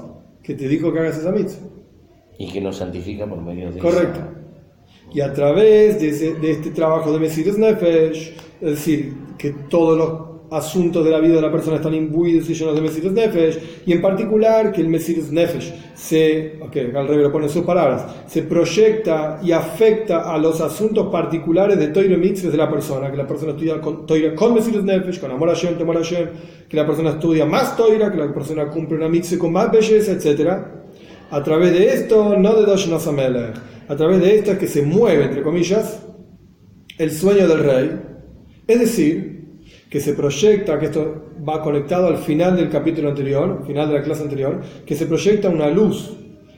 que 0.49 0.55
te 0.55 0.67
dijo 0.67 0.91
que 0.91 0.97
hagas 0.99 1.19
esa 1.19 1.31
mitzvah. 1.31 1.67
Y 2.39 2.51
que 2.51 2.59
nos 2.59 2.77
santifica 2.77 3.27
por 3.29 3.39
medio 3.39 3.71
de 3.71 3.79
Correcto. 3.79 4.19
Y 5.13 5.21
a 5.21 5.31
través 5.31 6.01
de, 6.01 6.09
ese- 6.09 6.33
de 6.39 6.51
este 6.51 6.71
trabajo 6.71 7.11
de 7.13 7.19
Mesirus 7.19 7.59
Nefesh, 7.59 8.35
es 8.59 8.69
decir, 8.71 9.13
que 9.37 9.51
todos 9.69 9.95
los 9.95 10.28
asuntos 10.51 11.03
de 11.05 11.11
la 11.11 11.19
vida 11.19 11.35
de 11.35 11.41
la 11.41 11.51
persona 11.51 11.77
están 11.77 11.93
imbuidos 11.93 12.49
y 12.49 12.53
llenos 12.53 12.75
de 12.75 12.81
Mesirus 12.81 13.11
Nefesh, 13.11 13.83
y 13.85 13.93
en 13.93 14.01
particular 14.01 14.71
que 14.71 14.81
el 14.81 14.87
Mesirus 14.87 15.31
Nefesh 15.31 15.73
se, 15.93 16.59
ok, 16.61 16.75
acá 16.89 17.03
lo 17.03 17.31
pone 17.31 17.49
sus 17.49 17.63
palabras, 17.63 18.05
se 18.27 18.43
proyecta 18.43 19.39
y 19.43 19.51
afecta 19.51 20.33
a 20.33 20.37
los 20.37 20.61
asuntos 20.61 21.07
particulares 21.11 21.77
de 21.77 21.89
Toiro 21.89 22.17
Mitzvah 22.17 22.49
de 22.49 22.57
la 22.57 22.69
persona, 22.69 23.11
que 23.11 23.17
la 23.17 23.27
persona 23.27 23.51
estudia 23.51 23.79
con, 23.79 24.05
Toira 24.05 24.35
con 24.35 24.53
Mesirus 24.53 24.83
Nefesh, 24.83 25.19
con 25.19 25.31
amor 25.31 25.49
a 25.49 25.53
temor 25.53 25.97
a 25.97 26.01
que 26.01 26.77
la 26.77 26.85
persona 26.85 27.11
estudia 27.11 27.45
más 27.45 27.75
Toira, 27.75 28.11
que 28.11 28.17
la 28.17 28.33
persona 28.33 28.67
cumple 28.67 28.97
una 28.97 29.09
mitzvah 29.09 29.37
con 29.37 29.51
más 29.51 29.71
belleza, 29.71 30.11
etcétera 30.11 30.75
a 31.31 31.43
través 31.43 31.73
de 31.73 31.93
esto, 31.93 32.37
no 32.37 32.55
de 32.55 32.65
Dosh 32.65 32.89
a 32.91 33.95
través 33.95 34.21
de 34.21 34.35
esto 34.35 34.51
es 34.51 34.57
que 34.57 34.67
se 34.67 34.81
mueve, 34.81 35.25
entre 35.25 35.41
comillas, 35.41 36.05
el 36.97 37.11
sueño 37.11 37.47
del 37.47 37.59
rey. 37.63 38.01
Es 38.67 38.79
decir, 38.79 39.28
que 39.89 39.99
se 39.99 40.13
proyecta, 40.13 40.77
que 40.77 40.85
esto 40.85 41.23
va 41.47 41.61
conectado 41.61 42.07
al 42.07 42.17
final 42.17 42.55
del 42.55 42.69
capítulo 42.69 43.09
anterior, 43.09 43.63
final 43.65 43.87
de 43.87 43.95
la 43.95 44.03
clase 44.03 44.23
anterior, 44.23 44.61
que 44.85 44.95
se 44.95 45.07
proyecta 45.07 45.49
una 45.49 45.69
luz 45.69 46.13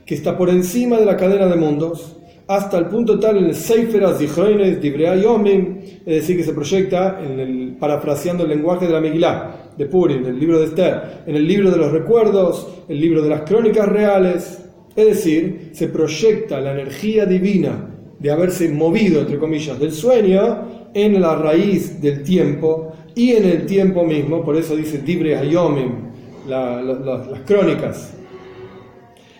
que 0.05 0.15
está 0.15 0.37
por 0.37 0.49
encima 0.49 0.97
de 0.97 1.05
la 1.05 1.15
cadena 1.15 1.47
de 1.47 1.55
mundos, 1.55 2.17
hasta 2.47 2.77
el 2.77 2.87
punto 2.87 3.17
tal 3.17 3.37
en 3.37 3.45
el 3.45 3.55
Sefer 3.55 4.05
Zichroines 4.17 4.81
Divrei 4.81 5.21
Yomim, 5.21 5.77
es 6.05 6.15
decir, 6.15 6.35
que 6.35 6.43
se 6.43 6.51
proyecta, 6.51 7.21
en 7.23 7.39
el, 7.39 7.77
parafraseando 7.79 8.43
el 8.43 8.49
lenguaje 8.49 8.87
de 8.87 8.93
la 8.93 8.99
Megilá, 8.99 9.71
de 9.77 9.85
Purim, 9.85 10.25
el 10.25 10.37
libro 10.37 10.59
de 10.59 10.65
Esther, 10.65 11.23
en 11.25 11.35
el 11.37 11.47
libro 11.47 11.71
de 11.71 11.77
los 11.77 11.93
recuerdos, 11.93 12.67
el 12.89 12.99
libro 12.99 13.21
de 13.21 13.29
las 13.29 13.41
crónicas 13.43 13.87
reales, 13.87 14.65
es 14.93 15.05
decir, 15.05 15.69
se 15.71 15.87
proyecta 15.87 16.59
la 16.59 16.73
energía 16.73 17.25
divina 17.25 17.87
de 18.19 18.31
haberse 18.31 18.67
movido, 18.67 19.21
entre 19.21 19.39
comillas, 19.39 19.79
del 19.79 19.93
sueño 19.93 20.89
en 20.93 21.21
la 21.21 21.35
raíz 21.35 22.01
del 22.01 22.23
tiempo 22.23 22.90
y 23.15 23.31
en 23.31 23.45
el 23.45 23.65
tiempo 23.65 24.03
mismo, 24.05 24.43
por 24.43 24.55
eso 24.55 24.75
dice 24.75 24.99
Dibre 24.99 25.35
Hayomim, 25.37 26.11
la- 26.47 26.81
la- 26.81 26.93
la- 26.99 27.25
las 27.25 27.39
crónicas, 27.41 28.13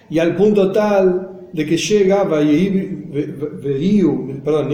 y 0.10 0.20
al 0.20 0.36
punto 0.36 0.72
tal 0.72 1.48
de 1.54 1.66
que 1.66 1.78
llega 1.78 2.28
perdón, 4.44 4.70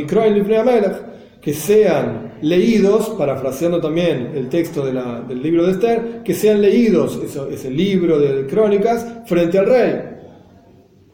que 1.41 1.53
sean 1.53 2.33
leídos, 2.41 3.09
parafraseando 3.17 3.79
también 3.79 4.31
el 4.35 4.49
texto 4.49 4.85
de 4.85 4.93
la- 4.93 5.21
del 5.21 5.41
libro 5.41 5.65
de 5.65 5.71
Esther, 5.73 6.21
que 6.23 6.33
sean 6.33 6.61
leídos 6.61 7.19
eso, 7.23 7.49
ese 7.49 7.69
libro 7.71 8.19
de 8.19 8.45
crónicas 8.47 9.05
frente 9.25 9.57
al 9.57 9.65
rey. 9.65 9.93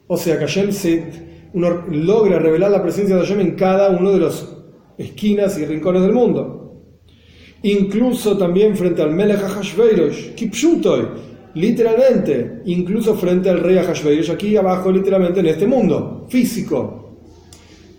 O 0.07 0.17
sea 0.17 0.35
que 0.37 0.45
Hashem 0.45 0.71
se, 0.71 1.03
uno 1.53 1.83
logra 1.89 2.39
revelar 2.39 2.71
la 2.71 2.81
presencia 2.81 3.15
de 3.15 3.21
Hashem 3.21 3.39
en 3.41 3.51
cada 3.55 3.89
uno 3.91 4.11
de 4.11 4.19
las 4.19 4.49
esquinas 4.97 5.57
y 5.59 5.65
rincones 5.65 6.01
del 6.01 6.13
mundo. 6.13 6.62
Incluso 7.63 8.37
también 8.37 8.75
frente 8.75 9.01
al 9.01 9.11
Melech 9.11 9.41
Ahashverosh, 9.41 10.33
Kipshutoy, 10.35 11.07
literalmente, 11.55 12.61
incluso 12.65 13.15
frente 13.15 13.49
al 13.49 13.61
rey 13.61 13.77
Ahashverosh, 13.77 14.31
aquí 14.31 14.57
abajo, 14.57 14.91
literalmente 14.91 15.39
en 15.39 15.45
este 15.45 15.65
mundo 15.65 16.27
físico. 16.29 17.19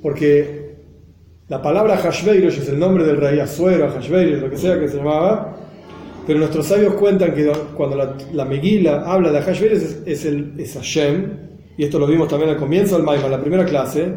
Porque 0.03 0.77
la 1.49 1.63
palabra 1.63 1.95
Ahashverosh 1.95 2.59
es 2.59 2.69
el 2.69 2.79
nombre 2.79 3.05
del 3.05 3.17
rey 3.17 3.39
Asuero, 3.39 3.87
Ahashverosh, 3.87 4.41
lo 4.41 4.51
que 4.51 4.59
sea 4.59 4.79
que 4.79 4.89
se 4.89 4.99
llamaba. 4.99 5.57
Pero 6.27 6.39
nuestros 6.39 6.67
sabios 6.67 6.95
cuentan 6.95 7.35
que 7.35 7.51
cuando 7.75 7.97
la, 7.97 8.17
la 8.33 8.45
Megila 8.45 9.05
habla 9.07 9.33
de 9.33 9.39
Ahashverosh 9.39 9.73
es, 9.73 10.03
es, 10.05 10.25
el, 10.27 10.55
es 10.59 10.75
Hashem, 10.75 11.45
y 11.79 11.85
esto 11.85 11.99
lo 11.99 12.07
vimos 12.07 12.29
también 12.29 12.51
al 12.51 12.59
comienzo 12.59 12.97
del 12.97 13.05
Maimon, 13.05 13.31
la 13.31 13.41
primera 13.41 13.65
clase, 13.65 14.15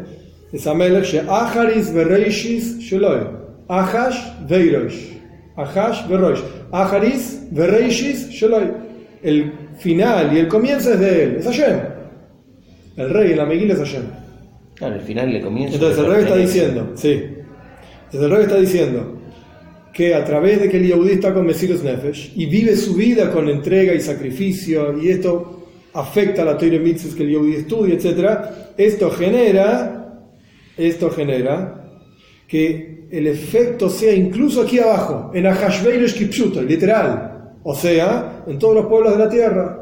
es 0.52 0.66
Amelech 0.66 1.04
She'aharis 1.04 1.92
Bereishis 1.92 2.78
Sheloi. 2.80 3.38
Ahash 3.68 4.46
Veirosh. 4.46 5.17
Ahash 5.58 6.06
Verosh. 6.08 6.40
Aharis 6.70 7.48
Bereishis 7.50 8.30
Sheloi. 8.30 8.70
El 9.22 9.52
final 9.78 10.32
y 10.34 10.38
el 10.38 10.48
comienzo 10.48 10.92
es 10.92 11.00
de 11.00 11.24
él, 11.24 11.36
es 11.38 11.44
Hashem. 11.44 11.78
El 12.96 13.10
rey 13.10 13.32
en 13.32 13.38
la 13.38 13.44
Megila 13.44 13.74
es 13.74 13.80
Hashem. 13.80 14.04
Claro, 14.74 14.94
al 14.94 15.00
final 15.00 15.32
le 15.32 15.40
comienza. 15.40 15.74
Entonces 15.74 15.98
el 15.98 16.06
rey 16.12 16.22
está 16.22 16.36
diciendo, 16.36 16.92
sí. 16.94 17.10
Entonces 18.04 18.22
el 18.22 18.30
rey 18.30 18.42
está 18.42 18.60
diciendo 18.60 19.18
que 19.92 20.14
a 20.14 20.24
través 20.24 20.60
de 20.60 20.68
que 20.68 20.76
el 20.76 20.86
Yehudi 20.86 21.12
está 21.14 21.34
con 21.34 21.44
Mesirus 21.44 21.82
Nefesh 21.82 22.32
y 22.36 22.46
vive 22.46 22.76
su 22.76 22.94
vida 22.94 23.32
con 23.32 23.48
entrega 23.48 23.92
y 23.92 24.00
sacrificio, 24.00 24.96
y 25.02 25.08
esto 25.08 25.66
afecta 25.94 26.42
a 26.42 26.44
la 26.44 26.56
Torah 26.56 26.78
Mitzvah 26.78 27.16
que 27.16 27.24
el 27.24 27.30
Yehudi 27.30 27.54
estudia, 27.56 27.94
etc., 27.94 28.38
esto 28.76 29.10
genera, 29.10 30.22
esto 30.76 31.10
genera 31.10 31.87
que 32.48 33.06
el 33.10 33.26
efecto 33.28 33.88
sea 33.88 34.12
incluso 34.12 34.62
aquí 34.62 34.78
abajo, 34.80 35.30
en 35.34 35.46
Ahashverosh 35.46 36.14
Kipshuto, 36.14 36.60
literal, 36.62 37.52
o 37.62 37.74
sea, 37.74 38.42
en 38.46 38.58
todos 38.58 38.74
los 38.74 38.86
pueblos 38.86 39.12
de 39.12 39.18
la 39.24 39.28
tierra, 39.28 39.78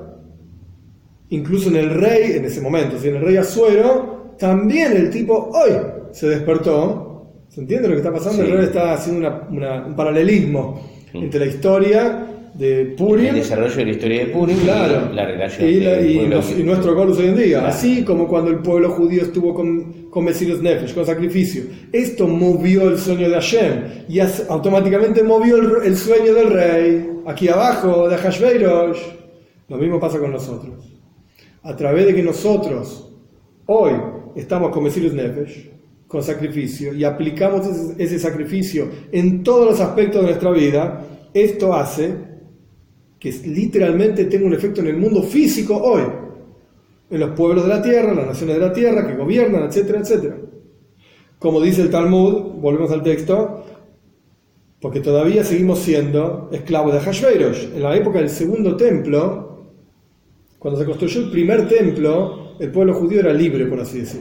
incluso 1.30 1.68
en 1.70 1.76
el 1.76 1.90
rey, 1.90 2.32
en 2.32 2.44
ese 2.44 2.61
momento, 2.61 2.99
si 2.99 3.08
en 3.08 3.16
el 3.16 3.23
rey 3.23 3.37
Asuero, 3.37 4.35
también 4.38 4.92
el 4.96 5.11
tipo 5.11 5.50
hoy 5.54 5.70
se 6.12 6.28
despertó. 6.28 7.04
¿Se 7.49 7.61
entiende 7.61 7.88
lo 7.88 7.94
que 7.94 8.00
está 8.00 8.12
pasando? 8.12 8.42
Sí. 8.44 8.50
El 8.50 8.56
rey 8.56 8.66
está 8.66 8.92
haciendo 8.94 9.20
una- 9.26 9.49
una- 9.50 9.87
un 9.87 9.96
paralelismo 9.96 10.80
entre 11.14 11.40
la 11.40 11.46
historia 11.46 12.26
de 12.56 12.94
Purim 12.96 13.26
El 13.26 13.34
desarrollo 13.36 13.76
de 13.76 13.84
la 13.84 13.90
historia 13.90 14.25
de 14.25 14.32
Purim 14.32 14.56
Claro. 14.60 15.08
y 15.12 15.14
la 15.14 15.26
relación 15.26 15.68
Y, 15.68 15.75
la- 15.80 16.00
y 16.00 16.26
nos- 16.26 16.50
y 16.58 16.62
nuestro 16.62 16.94
Gorus 16.94 17.18
hoy 17.18 17.26
en 17.26 17.36
día. 17.36 17.58
Claro. 17.58 17.66
Así 17.68 18.02
como 18.04 18.26
cuando 18.28 18.50
el 18.50 18.60
pueblo 18.60 18.90
judío 18.90 19.22
estuvo 19.22 19.52
con, 19.54 20.08
con 20.10 20.25
Mesirus 20.25 20.62
Nefesh, 20.62 20.94
con 20.94 21.04
sacrificio. 21.04 21.64
Esto 21.92 22.26
movió 22.26 22.88
el 22.88 22.98
sueño 22.98 23.28
de 23.28 23.34
Hashem. 23.34 23.82
Y 24.08 24.20
as- 24.20 24.46
automáticamente 24.48 25.22
movió 25.22 25.56
el, 25.56 25.86
el 25.86 25.96
sueño 25.96 26.32
del 26.32 26.50
rey. 26.50 27.10
Aquí 27.26 27.48
abajo, 27.48 28.08
de 28.08 28.16
Hashveirosh. 28.16 28.98
Lo 29.68 29.76
mismo 29.76 30.00
pasa 30.00 30.18
con 30.18 30.30
nosotros. 30.32 30.92
A 31.62 31.75
través 31.76 32.06
de 32.06 32.14
que 32.14 32.22
nosotros 32.22 33.12
hoy 33.66 33.92
estamos 34.36 34.70
con 34.70 34.84
Mesirus 34.84 35.12
Nefesh, 35.12 35.68
con 36.06 36.22
sacrificio, 36.22 36.94
y 36.94 37.02
aplicamos 37.02 37.66
ese, 37.66 38.02
ese 38.02 38.18
sacrificio 38.20 38.86
en 39.10 39.42
todos 39.42 39.66
los 39.66 39.80
aspectos 39.80 40.22
de 40.22 40.28
nuestra 40.28 40.52
vida, 40.52 41.04
esto 41.34 41.75
hace 41.75 42.14
que 43.26 43.49
literalmente 43.49 44.26
tenga 44.26 44.47
un 44.47 44.54
efecto 44.54 44.80
en 44.80 44.88
el 44.88 44.97
mundo 44.97 45.23
físico 45.23 45.76
hoy, 45.76 46.02
en 47.11 47.21
los 47.21 47.30
pueblos 47.30 47.64
de 47.64 47.68
la 47.68 47.83
tierra, 47.83 48.14
las 48.14 48.26
naciones 48.26 48.56
de 48.56 48.66
la 48.66 48.73
tierra 48.73 49.06
que 49.06 49.16
gobiernan, 49.16 49.64
etcétera, 49.64 50.00
etcétera. 50.00 50.37
Como 51.38 51.61
dice 51.61 51.83
el 51.83 51.90
Talmud, 51.90 52.61
volvemos 52.61 52.90
al 52.90 53.02
texto, 53.02 53.64
porque 54.80 55.00
todavía 55.00 55.45
seguimos 55.45 55.80
siendo 55.80 56.49
esclavos 56.52 56.95
de 56.95 57.00
Hashverosh. 57.00 57.75
En 57.75 57.83
la 57.83 57.97
época 57.97 58.18
del 58.18 58.30
segundo 58.30 58.76
templo, 58.76 59.73
cuando 60.59 60.80
se 60.80 60.87
construyó 60.87 61.21
el 61.23 61.30
primer 61.30 61.68
templo, 61.68 62.56
el 62.59 62.71
pueblo 62.71 62.95
judío 62.95 63.21
era 63.21 63.33
libre, 63.33 63.66
por 63.66 63.80
así 63.80 64.00
decir. 64.00 64.21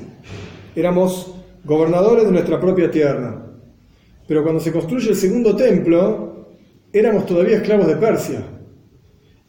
Éramos 0.75 1.33
gobernadores 1.63 2.25
de 2.25 2.31
nuestra 2.31 2.59
propia 2.59 2.91
tierra. 2.91 3.45
Pero 4.27 4.43
cuando 4.43 4.59
se 4.59 4.71
construye 4.71 5.09
el 5.09 5.15
segundo 5.15 5.55
templo, 5.55 6.47
éramos 6.91 7.25
todavía 7.25 7.57
esclavos 7.57 7.87
de 7.87 7.95
Persia. 7.95 8.54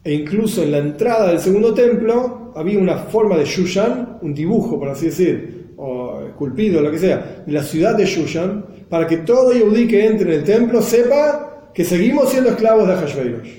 E 0.07 0.13
incluso 0.13 0.63
en 0.63 0.71
la 0.71 0.77
entrada 0.77 1.27
del 1.31 1.39
segundo 1.39 1.73
templo 1.73 2.53
había 2.55 2.79
una 2.79 2.97
forma 2.97 3.35
de 3.35 3.43
Shushan, 3.43 4.19
un 4.21 4.33
dibujo, 4.33 4.79
por 4.79 4.87
así 4.87 5.07
decir, 5.07 5.73
o 5.75 6.21
esculpido, 6.25 6.79
lo 6.79 6.89
que 6.89 6.97
sea, 6.97 7.43
de 7.45 7.51
la 7.51 7.61
ciudad 7.61 7.93
de 7.93 8.05
Shushan, 8.05 8.65
para 8.89 9.05
que 9.05 9.17
todo 9.17 9.51
Yehudí 9.51 9.85
que 9.85 10.05
entre 10.05 10.33
en 10.33 10.39
el 10.39 10.45
templo 10.45 10.81
sepa 10.81 11.71
que 11.73 11.83
seguimos 11.83 12.29
siendo 12.29 12.51
esclavos 12.51 12.87
de 12.87 12.93
Ahashverosh. 12.93 13.49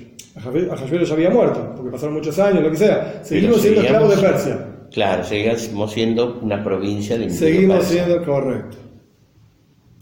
Ahashverosh 0.70 1.08
ya 1.08 1.12
había 1.12 1.28
muerto, 1.28 1.74
porque 1.76 1.90
pasaron 1.90 2.14
muchos 2.14 2.38
años, 2.38 2.62
lo 2.62 2.70
que 2.70 2.78
sea. 2.78 3.20
Seguimos 3.22 3.60
siendo 3.60 3.82
esclavos 3.82 4.16
de 4.16 4.22
Persia. 4.26 4.66
Claro, 4.90 5.24
seguimos 5.24 5.92
siendo 5.92 6.40
una 6.40 6.64
provincia 6.64 7.18
de 7.18 7.28
Seguimos 7.28 7.80
Persia, 7.80 8.06
siendo 8.06 8.24
correcto. 8.24 8.78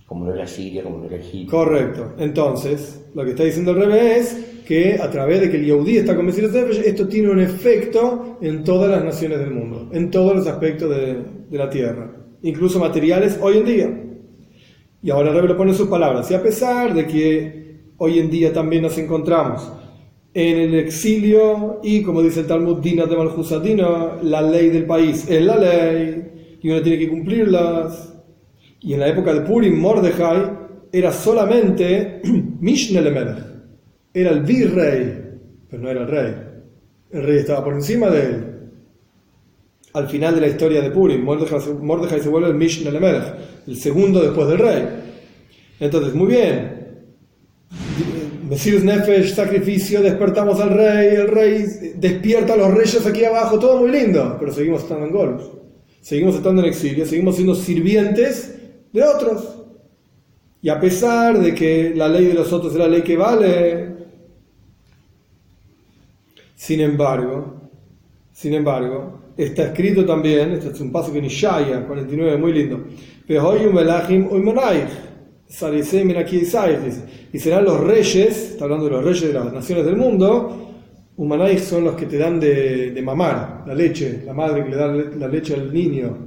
Como 0.06 0.26
no 0.26 0.32
era 0.32 0.46
Siria, 0.46 0.84
como 0.84 0.98
no 0.98 1.06
era 1.06 1.16
Egipto. 1.16 1.50
Correcto. 1.50 2.12
Entonces, 2.18 3.04
lo 3.16 3.24
que 3.24 3.30
está 3.30 3.42
diciendo 3.42 3.72
el 3.72 3.78
revés 3.78 4.32
es 4.32 4.55
que 4.66 4.94
a 5.00 5.08
través 5.08 5.40
de 5.40 5.50
que 5.50 5.56
el 5.58 5.64
Yehudí 5.64 5.96
está 5.96 6.16
convencido 6.16 6.48
de 6.48 6.88
esto 6.88 7.06
tiene 7.06 7.30
un 7.30 7.40
efecto 7.40 8.36
en 8.42 8.64
todas 8.64 8.90
las 8.90 9.04
naciones 9.04 9.38
del 9.38 9.52
mundo, 9.52 9.88
en 9.92 10.10
todos 10.10 10.34
los 10.34 10.46
aspectos 10.46 10.90
de, 10.90 11.36
la 11.56 11.70
tierra, 11.70 12.10
incluso 12.42 12.80
materiales 12.80 13.38
hoy 13.40 13.58
en 13.58 13.64
día. 13.64 14.02
Y 15.02 15.10
ahora 15.10 15.32
Rebbe 15.32 15.48
lo 15.48 15.56
pone 15.56 15.70
en 15.70 15.76
sus 15.76 15.88
palabras. 15.88 16.28
Y 16.30 16.34
a 16.34 16.42
pesar 16.42 16.92
de 16.92 17.06
que 17.06 17.92
hoy 17.98 18.18
en 18.18 18.28
día 18.28 18.52
también 18.52 18.82
nos 18.82 18.98
encontramos 18.98 19.70
en 20.34 20.58
el 20.58 20.74
exilio 20.74 21.78
y, 21.82 22.02
como 22.02 22.20
dice 22.20 22.40
el 22.40 22.46
Talmud, 22.46 22.78
Dina 22.78 23.06
de 23.06 23.16
Malhusadina, 23.16 24.18
la 24.22 24.42
ley 24.42 24.70
del 24.70 24.84
país 24.84 25.30
es 25.30 25.42
la 25.42 25.56
ley 25.56 26.58
y 26.60 26.68
uno 26.68 26.82
tiene 26.82 26.98
que 26.98 27.08
cumplirlas. 27.08 28.14
Y 28.80 28.94
en 28.94 29.00
la 29.00 29.08
época 29.08 29.32
de 29.32 29.42
Purim, 29.42 29.78
Mordejai 29.78 30.50
era 30.92 31.12
solamente 31.12 32.20
Mishnelemelech, 32.60 33.45
era 34.16 34.30
el 34.30 34.40
virrey, 34.40 35.12
pero 35.68 35.82
no 35.82 35.90
era 35.90 36.00
el 36.00 36.08
rey. 36.08 36.34
El 37.10 37.22
rey 37.22 37.38
estaba 37.38 37.62
por 37.62 37.74
encima 37.74 38.08
de 38.08 38.20
él. 38.22 38.44
Al 39.92 40.08
final 40.08 40.34
de 40.34 40.40
la 40.40 40.48
historia 40.48 40.80
de 40.80 40.90
Purim, 40.90 41.22
Mordejai, 41.22 42.20
se 42.20 42.28
vuelve 42.30 42.48
el 42.48 42.54
Mishnelemelech, 42.54 43.34
el 43.66 43.76
segundo 43.76 44.22
después 44.22 44.48
del 44.48 44.58
rey. 44.58 44.84
Entonces, 45.80 46.14
muy 46.14 46.28
bien, 46.28 46.76
Mesías 48.48 48.82
Nefesh, 48.82 49.34
sacrificio, 49.34 50.00
despertamos 50.00 50.60
al 50.60 50.70
rey, 50.70 51.14
el 51.16 51.28
rey 51.28 51.66
despierta 51.96 52.54
a 52.54 52.56
los 52.56 52.72
reyes 52.72 53.04
aquí 53.06 53.22
abajo, 53.24 53.58
todo 53.58 53.80
muy 53.80 53.90
lindo, 53.90 54.36
pero 54.40 54.50
seguimos 54.50 54.82
estando 54.82 55.06
en 55.06 55.12
Golf. 55.12 55.42
Seguimos 56.00 56.36
estando 56.36 56.62
en 56.62 56.68
exilio, 56.68 57.04
seguimos 57.04 57.34
siendo 57.34 57.54
sirvientes 57.54 58.54
de 58.92 59.02
otros. 59.02 59.62
Y 60.62 60.70
a 60.70 60.80
pesar 60.80 61.38
de 61.38 61.54
que 61.54 61.92
la 61.94 62.08
ley 62.08 62.26
de 62.26 62.34
los 62.34 62.50
otros 62.52 62.72
es 62.72 62.78
la 62.78 62.88
ley 62.88 63.02
que 63.02 63.16
vale, 63.16 63.95
sin 66.66 66.80
embargo, 66.80 67.70
sin 68.32 68.52
embargo, 68.54 69.20
está 69.36 69.66
escrito 69.66 70.04
también, 70.04 70.50
este 70.54 70.70
es 70.70 70.80
un 70.80 70.90
paso 70.90 71.12
que 71.12 71.20
en 71.20 71.26
Ishaya 71.26 71.86
49, 71.86 72.36
muy 72.38 72.52
lindo, 72.52 72.86
y 77.32 77.38
serán 77.38 77.64
los 77.64 77.78
reyes, 77.78 78.50
está 78.50 78.64
hablando 78.64 78.86
de 78.86 78.90
los 78.90 79.04
reyes 79.04 79.28
de 79.28 79.32
las 79.32 79.52
naciones 79.52 79.86
del 79.86 79.96
mundo, 79.96 80.72
Humanaich 81.16 81.60
son 81.60 81.84
los 81.84 81.94
que 81.94 82.06
te 82.06 82.18
dan 82.18 82.40
de, 82.40 82.90
de, 82.90 83.00
mamar, 83.00 83.62
la 83.64 83.72
leche, 83.72 84.24
la 84.26 84.34
madre 84.34 84.64
que 84.64 84.70
le 84.70 84.76
da 84.76 84.88
la 84.88 85.28
leche 85.28 85.54
al 85.54 85.72
niño. 85.72 86.18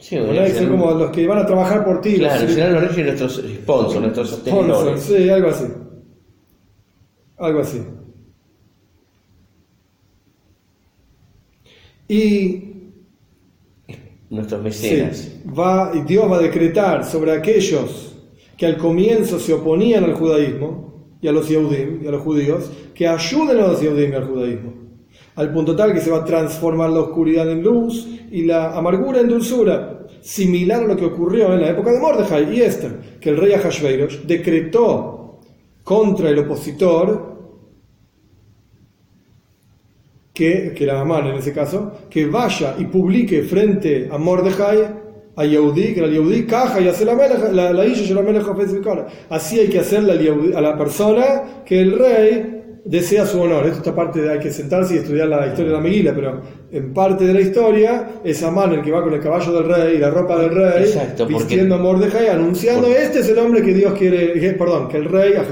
Sí, 0.00 0.16
son 0.56 0.70
como 0.70 0.90
los 0.92 1.10
que 1.10 1.26
van 1.26 1.38
a 1.38 1.44
trabajar 1.46 1.84
por 1.84 2.00
ti. 2.00 2.14
Claro, 2.14 2.48
serán 2.48 2.72
los 2.72 2.82
reyes 2.88 3.06
nuestros 3.20 3.44
sponsors, 3.62 4.00
nuestros 4.00 4.30
sostenedores. 4.30 5.02
Sí, 5.02 5.28
algo 5.28 5.48
así. 5.50 5.66
Algo 7.36 7.60
así. 7.60 7.82
Y 12.12 12.64
nuestros 14.28 14.62
mecenas. 14.62 15.30
va, 15.58 15.92
Dios 16.06 16.30
va 16.30 16.36
a 16.36 16.42
decretar 16.42 17.06
sobre 17.06 17.32
aquellos 17.32 18.14
que 18.54 18.66
al 18.66 18.76
comienzo 18.76 19.40
se 19.40 19.54
oponían 19.54 20.04
al 20.04 20.12
judaísmo 20.12 21.16
y 21.22 21.28
a 21.28 21.32
los 21.32 21.48
Yehudim 21.48 22.04
y 22.04 22.06
a 22.06 22.10
los 22.10 22.20
judíos, 22.20 22.70
que 22.94 23.08
ayuden 23.08 23.58
a 23.60 23.68
los 23.68 23.80
Yehudim 23.80 24.12
y 24.12 24.14
al 24.14 24.26
judaísmo. 24.26 24.74
Al 25.36 25.54
punto 25.54 25.74
tal 25.74 25.94
que 25.94 26.02
se 26.02 26.10
va 26.10 26.18
a 26.18 26.24
transformar 26.26 26.90
la 26.90 27.00
oscuridad 27.00 27.50
en 27.50 27.62
luz 27.62 28.06
y 28.30 28.44
la 28.44 28.76
amargura 28.76 29.20
en 29.20 29.28
dulzura, 29.28 30.06
similar 30.20 30.82
a 30.82 30.88
lo 30.88 30.96
que 30.96 31.06
ocurrió 31.06 31.54
en 31.54 31.62
la 31.62 31.70
época 31.70 31.92
de 31.92 31.98
Mordejai 31.98 32.54
y 32.54 32.60
Esther, 32.60 33.18
que 33.20 33.30
el 33.30 33.38
rey 33.38 33.54
Ahashverosh 33.54 34.24
decretó 34.26 35.40
contra 35.82 36.28
el 36.28 36.40
opositor, 36.40 37.31
que, 40.32 40.72
que 40.74 40.84
era 40.84 41.00
Amán 41.00 41.26
en 41.26 41.36
ese 41.36 41.52
caso, 41.52 41.92
que 42.08 42.26
vaya 42.26 42.74
y 42.78 42.84
publique 42.84 43.42
frente 43.42 44.08
a 44.10 44.18
Mordejai 44.18 45.02
a 45.34 45.44
Yehudi, 45.44 45.94
que 45.94 46.00
era 46.00 46.08
el 46.08 46.14
Yehudi, 46.14 46.46
caja 46.46 46.80
y 46.80 46.88
hace 46.88 47.04
la 47.04 47.14
la, 47.14 47.72
la 47.72 47.86
isha 47.86 48.14
la 48.14 49.06
Así 49.30 49.60
hay 49.60 49.68
que 49.68 49.78
hacerle 49.78 50.12
a 50.54 50.60
la 50.60 50.76
persona 50.76 51.62
que 51.64 51.80
el 51.80 51.98
rey 51.98 52.62
desea 52.84 53.24
su 53.26 53.40
honor. 53.40 53.64
Esto 53.66 53.78
esta 53.78 53.94
parte 53.94 54.20
de 54.20 54.32
hay 54.32 54.38
que 54.38 54.50
sentarse 54.50 54.94
y 54.94 54.98
estudiar 54.98 55.28
la 55.28 55.46
historia 55.46 55.70
de 55.70 55.76
la 55.76 55.80
Meguila, 55.80 56.12
pero 56.14 56.42
en 56.70 56.92
parte 56.92 57.26
de 57.26 57.34
la 57.34 57.40
historia 57.40 58.20
es 58.24 58.42
Amán 58.42 58.72
el 58.72 58.82
que 58.82 58.90
va 58.90 59.02
con 59.02 59.14
el 59.14 59.20
caballo 59.20 59.52
del 59.52 59.64
rey 59.64 59.96
y 59.96 59.98
la 59.98 60.10
ropa 60.10 60.38
del 60.38 60.50
rey, 60.50 60.84
Exacto, 60.84 61.26
vistiendo 61.26 61.76
a 61.76 61.78
Mordejai, 61.78 62.28
anunciando 62.28 62.88
este 62.88 63.20
es 63.20 63.28
el 63.28 63.38
hombre 63.38 63.62
que 63.62 63.72
Dios 63.72 63.94
quiere, 63.94 64.52
perdón, 64.54 64.88
que 64.88 64.96
el 64.98 65.04
rey, 65.06 65.34
a 65.34 65.44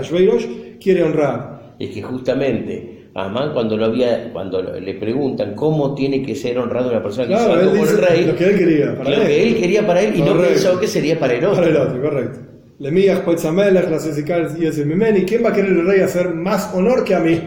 quiere 0.81 1.03
honrar. 1.03 1.75
Es 1.79 1.91
que 1.91 2.03
justamente 2.03 2.90
Amán 3.15 3.53
cuando 3.53 3.77
lo 3.77 3.87
había, 3.87 4.33
cuando 4.33 4.63
le 4.63 4.95
preguntan 4.95 5.55
cómo 5.55 5.95
tiene 5.95 6.23
que 6.23 6.37
ser 6.37 6.59
honrado 6.59 6.91
una 6.91 7.03
persona 7.03 7.27
que 7.27 7.35
claro, 7.35 7.61
se 7.61 7.67
como 7.67 7.85
el 7.85 7.99
rey, 7.99 8.25
lo 8.25 8.37
que 8.37 8.45
él 8.45 8.59
quería 8.59 8.97
para 8.97 9.11
lo 9.11 9.17
él. 9.17 9.27
que 9.27 9.43
él 9.43 9.57
quería 9.57 9.87
para 9.87 10.01
él 10.03 10.17
y 10.17 10.23
no 10.23 10.41
pensó 10.41 10.79
que 10.79 10.87
sería 10.87 11.19
para 11.19 11.35
el 11.35 11.45
otro. 11.45 11.57
Para 11.57 11.69
el 11.69 11.77
otro, 11.77 12.01
correcto. 12.01 12.39
Lemías, 12.79 13.19
Poetzamelech, 13.21 13.91
las 13.91 14.59
y 14.59 14.67
ese 14.67 14.87
Mimeni, 14.87 15.23
¿quién 15.25 15.45
va 15.45 15.51
a 15.51 15.53
querer 15.53 15.73
el 15.73 15.87
rey 15.87 16.01
hacer 16.01 16.33
más 16.35 16.73
honor 16.73 17.05
que 17.05 17.15
a 17.15 17.21
mí? 17.21 17.39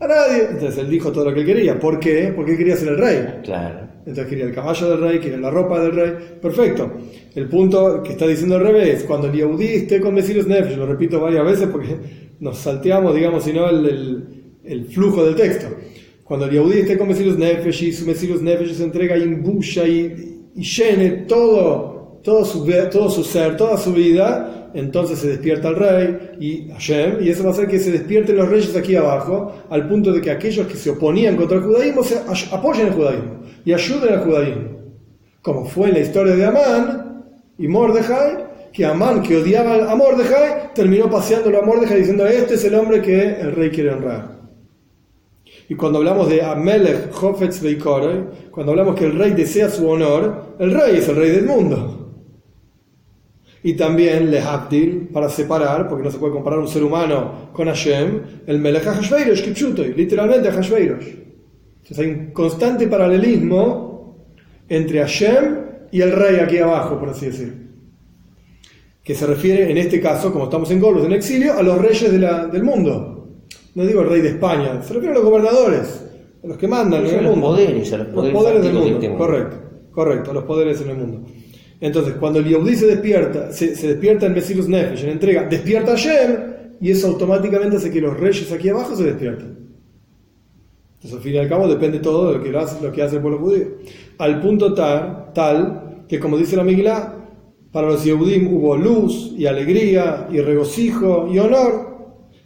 A 0.00 0.06
nadie. 0.06 0.48
Entonces 0.50 0.78
él 0.78 0.90
dijo 0.90 1.12
todo 1.12 1.26
lo 1.26 1.34
que 1.34 1.40
él 1.40 1.46
quería. 1.46 1.78
¿Por 1.78 2.00
qué? 2.00 2.32
Porque 2.34 2.52
él 2.52 2.58
quería 2.58 2.76
ser 2.76 2.88
el 2.88 2.98
rey. 2.98 3.40
Claro. 3.44 3.80
Entonces 3.98 4.26
quería 4.26 4.46
el 4.46 4.54
caballo 4.54 4.90
del 4.90 5.00
rey, 5.00 5.18
quería 5.20 5.38
la 5.38 5.50
ropa 5.50 5.80
del 5.80 5.92
rey. 5.92 6.12
Perfecto. 6.40 6.92
El 7.34 7.48
punto 7.48 8.02
que 8.02 8.12
está 8.12 8.26
diciendo 8.26 8.56
al 8.56 8.62
revés, 8.62 9.04
cuando 9.04 9.28
el 9.28 9.34
Yehudi 9.34 9.66
esté 9.66 10.00
con 10.00 10.14
Mesirus 10.14 10.46
Nefesh, 10.46 10.76
lo 10.76 10.86
repito 10.86 11.20
varias 11.20 11.44
veces 11.44 11.68
porque 11.70 11.96
nos 12.40 12.58
salteamos, 12.58 13.14
digamos, 13.14 13.44
si 13.44 13.52
no, 13.52 13.68
el 13.68 13.86
el 13.86 14.43
flujo 14.90 15.24
del 15.24 15.34
texto. 15.34 15.66
Cuando 16.24 16.46
el 16.46 16.52
Yehudi 16.52 16.80
esté 16.80 16.96
con 16.96 17.08
Mesirus 17.08 17.36
Nefesh 17.36 17.82
y 17.82 17.92
su 17.92 18.06
Mesirus 18.06 18.40
Nefesh 18.40 18.74
se 18.74 18.84
entrega 18.84 19.16
y 19.16 19.22
embusha 19.22 19.86
y, 19.86 20.50
y 20.54 20.62
llene 20.62 21.10
todo, 21.28 22.20
todo, 22.22 22.44
su, 22.44 22.66
todo 22.90 23.10
su 23.10 23.22
ser, 23.22 23.56
toda 23.56 23.76
su 23.76 23.92
vida, 23.92 24.70
entonces 24.74 25.18
se 25.18 25.28
despierta 25.28 25.68
el 25.68 25.76
rey 25.76 26.18
y 26.40 26.68
Hashem, 26.70 27.22
y 27.22 27.28
eso 27.28 27.44
va 27.44 27.50
a 27.50 27.52
hacer 27.52 27.68
que 27.68 27.78
se 27.78 27.92
despierten 27.92 28.36
los 28.36 28.48
reyes 28.48 28.74
aquí 28.74 28.96
abajo, 28.96 29.52
al 29.68 29.86
punto 29.86 30.12
de 30.12 30.20
que 30.20 30.30
aquellos 30.30 30.66
que 30.66 30.76
se 30.76 30.90
oponían 30.90 31.36
contra 31.36 31.58
el 31.58 31.64
judaísmo 31.64 32.02
se 32.02 32.18
apoyen 32.50 32.88
el 32.88 32.92
judaísmo 32.94 33.40
y 33.64 33.72
ayuden 33.72 34.14
al 34.14 34.24
judaísmo. 34.24 34.62
Como 35.42 35.66
fue 35.66 35.88
en 35.88 35.94
la 35.94 36.00
historia 36.00 36.34
de 36.34 36.44
Amán 36.46 37.24
y 37.58 37.68
Mordejai, 37.68 38.44
que 38.72 38.84
Amán, 38.84 39.22
que 39.22 39.36
odiaba 39.36 39.92
a 39.92 39.94
Mordejai, 39.94 40.72
terminó 40.74 41.08
paseándolo 41.08 41.58
a 41.58 41.62
Mordejai 41.66 41.98
diciendo: 41.98 42.26
Este 42.26 42.54
es 42.54 42.64
el 42.64 42.74
hombre 42.74 43.00
que 43.00 43.40
el 43.40 43.52
rey 43.52 43.70
quiere 43.70 43.90
honrar. 43.90 44.33
Y 45.68 45.74
cuando 45.76 45.98
hablamos 45.98 46.28
de 46.28 46.42
Amelech 46.42 47.10
Hofetz 47.22 47.62
Beikore, 47.62 48.24
cuando 48.50 48.72
hablamos 48.72 48.94
que 48.94 49.06
el 49.06 49.18
rey 49.18 49.32
desea 49.32 49.70
su 49.70 49.88
honor, 49.88 50.56
el 50.58 50.72
rey 50.72 50.96
es 50.96 51.08
el 51.08 51.16
rey 51.16 51.30
del 51.30 51.46
mundo. 51.46 52.00
Y 53.62 53.72
también 53.72 54.30
Lehabdil, 54.30 55.08
para 55.10 55.30
separar, 55.30 55.88
porque 55.88 56.04
no 56.04 56.10
se 56.10 56.18
puede 56.18 56.34
comparar 56.34 56.58
un 56.58 56.68
ser 56.68 56.84
humano 56.84 57.50
con 57.54 57.66
Hashem, 57.66 58.20
el 58.46 58.58
Melech 58.58 58.86
HaShveirosh, 58.86 59.42
Kipchutoy, 59.42 59.94
literalmente 59.94 60.50
HaShveirosh. 60.50 61.06
Entonces 61.76 61.98
hay 61.98 62.10
un 62.10 62.32
constante 62.32 62.86
paralelismo 62.86 64.26
entre 64.68 64.98
Hashem 65.00 65.56
y 65.92 66.02
el 66.02 66.12
rey 66.12 66.36
aquí 66.40 66.58
abajo, 66.58 66.98
por 66.98 67.08
así 67.08 67.26
decir. 67.26 67.64
Que 69.02 69.14
se 69.14 69.26
refiere, 69.26 69.70
en 69.70 69.78
este 69.78 69.98
caso, 69.98 70.30
como 70.30 70.44
estamos 70.44 70.70
en 70.70 70.80
Golos, 70.80 71.06
en 71.06 71.12
exilio, 71.12 71.54
a 71.54 71.62
los 71.62 71.78
reyes 71.78 72.12
del 72.12 72.62
mundo 72.62 73.14
no 73.74 73.84
digo 73.84 74.02
el 74.02 74.08
rey 74.08 74.20
de 74.20 74.28
España, 74.30 74.82
se 74.82 74.94
refiere 74.94 75.14
a 75.14 75.18
los 75.18 75.24
gobernadores, 75.24 76.04
a 76.42 76.46
los 76.46 76.56
que 76.56 76.68
mandan 76.68 77.06
en 77.06 77.14
el 77.14 77.24
mundo. 77.24 77.48
Poderes, 77.48 77.92
a 77.92 77.98
los 77.98 78.06
poderes, 78.08 78.62
del 78.62 78.72
mundo. 78.72 79.16
Correcto, 79.16 79.56
correcto, 79.90 80.30
a 80.30 80.34
los 80.34 80.44
poderes 80.44 80.80
en 80.80 80.90
el 80.90 80.96
mundo. 80.96 81.28
Entonces, 81.80 82.14
cuando 82.14 82.38
el 82.38 82.46
Yehudi 82.46 82.76
se 82.76 82.86
despierta, 82.86 83.52
se, 83.52 83.68
despierta 83.74 84.26
en 84.26 84.34
Mesirus 84.34 84.68
Nefesh, 84.68 85.04
en 85.04 85.10
entrega, 85.10 85.46
despierta 85.48 85.92
ayer, 85.92 86.76
y 86.80 86.90
eso 86.90 87.08
automáticamente 87.08 87.76
hace 87.76 87.90
que 87.90 88.00
los 88.00 88.18
reyes 88.18 88.50
aquí 88.52 88.68
abajo 88.68 88.94
se 88.94 89.04
despierten. 89.04 89.58
Entonces, 90.94 91.18
al 91.18 91.22
fin 91.22 91.34
y 91.34 91.38
al 91.38 91.48
cabo, 91.48 91.68
depende 91.68 91.98
todo 91.98 92.28
de 92.28 92.38
lo 92.38 92.44
que 92.44 92.56
hace, 92.56 92.82
lo 92.82 92.92
que 92.92 93.02
hace 93.02 93.16
el 93.16 93.22
pueblo 93.22 93.40
judío. 93.40 93.66
Al 94.18 94.40
punto 94.40 94.72
tal, 94.72 95.32
tal 95.34 96.04
que, 96.08 96.20
como 96.20 96.38
dice 96.38 96.56
la 96.56 96.64
Miguelá, 96.64 97.14
para 97.72 97.88
los 97.88 98.04
Yehudim 98.04 98.54
hubo 98.54 98.76
luz 98.76 99.34
y 99.36 99.46
alegría 99.46 100.28
y 100.30 100.40
regocijo 100.40 101.28
y 101.30 101.40
honor, 101.40 101.93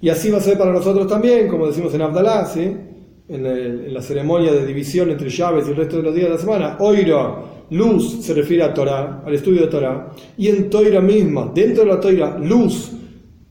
y 0.00 0.08
así 0.08 0.30
va 0.30 0.38
a 0.38 0.40
ser 0.40 0.56
para 0.56 0.72
nosotros 0.72 1.08
también, 1.08 1.48
como 1.48 1.66
decimos 1.66 1.92
en 1.94 2.02
Abdalá, 2.02 2.48
en, 2.56 3.92
la 3.92 4.00
ceremonia 4.00 4.52
de 4.52 4.64
división 4.64 5.10
entre 5.10 5.28
llaves 5.28 5.66
y 5.66 5.70
el 5.70 5.76
resto 5.76 5.98
de 5.98 6.02
los 6.02 6.14
días 6.14 6.28
de 6.28 6.34
la 6.34 6.40
semana. 6.40 6.76
Oira, 6.80 7.42
luz, 7.70 8.24
se 8.24 8.32
refiere 8.32 8.62
a 8.62 8.72
Torah, 8.72 9.22
al 9.26 9.34
estudio 9.34 9.62
de 9.62 9.66
Torah. 9.66 10.12
Y 10.38 10.48
en 10.48 10.70
Toira 10.70 11.00
misma, 11.00 11.50
dentro 11.54 11.84
de 11.84 11.90
la 11.90 12.00
Toira, 12.00 12.38
luz, 12.38 12.92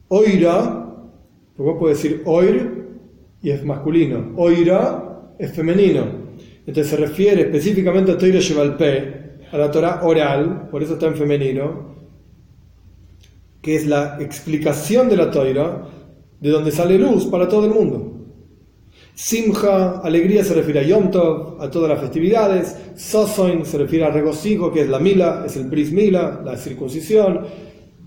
oira, 0.07 0.85
porque 1.55 1.71
vos 1.71 1.89
decir 1.89 2.21
oir 2.25 2.87
y 3.41 3.51
es 3.51 3.63
masculino, 3.63 4.33
oira 4.37 5.33
es 5.37 5.51
femenino. 5.51 6.05
Entonces 6.65 6.87
se 6.87 6.97
refiere 6.97 7.43
específicamente 7.43 8.11
a 8.11 8.17
Toira 8.17 8.39
Shevalpe, 8.39 9.39
a 9.51 9.57
la 9.57 9.69
Torah 9.69 10.01
oral, 10.03 10.69
por 10.71 10.81
eso 10.81 10.93
está 10.93 11.07
en 11.07 11.15
femenino, 11.15 11.95
que 13.61 13.75
es 13.75 13.85
la 13.85 14.17
explicación 14.19 15.07
de 15.09 15.17
la 15.17 15.29
Toira 15.29 15.87
de 16.39 16.49
donde 16.49 16.71
sale 16.71 16.97
luz 16.97 17.25
para 17.25 17.47
todo 17.47 17.65
el 17.65 17.71
mundo. 17.71 18.13
Simcha, 19.15 19.99
alegría, 19.99 20.43
se 20.43 20.53
refiere 20.53 20.81
a 20.81 20.83
Yom 20.83 21.09
Tov, 21.09 21.59
a 21.59 21.71
todas 21.71 21.89
las 21.89 21.99
festividades. 21.99 22.75
Sosoin 22.95 23.65
se 23.65 23.79
refiere 23.79 24.05
a 24.05 24.11
regocijo, 24.11 24.71
que 24.71 24.81
es 24.81 24.89
la 24.89 24.99
mila, 24.99 25.43
es 25.45 25.57
el 25.57 25.65
bris 25.65 25.91
mila, 25.91 26.39
la 26.45 26.55
circuncisión. 26.55 27.41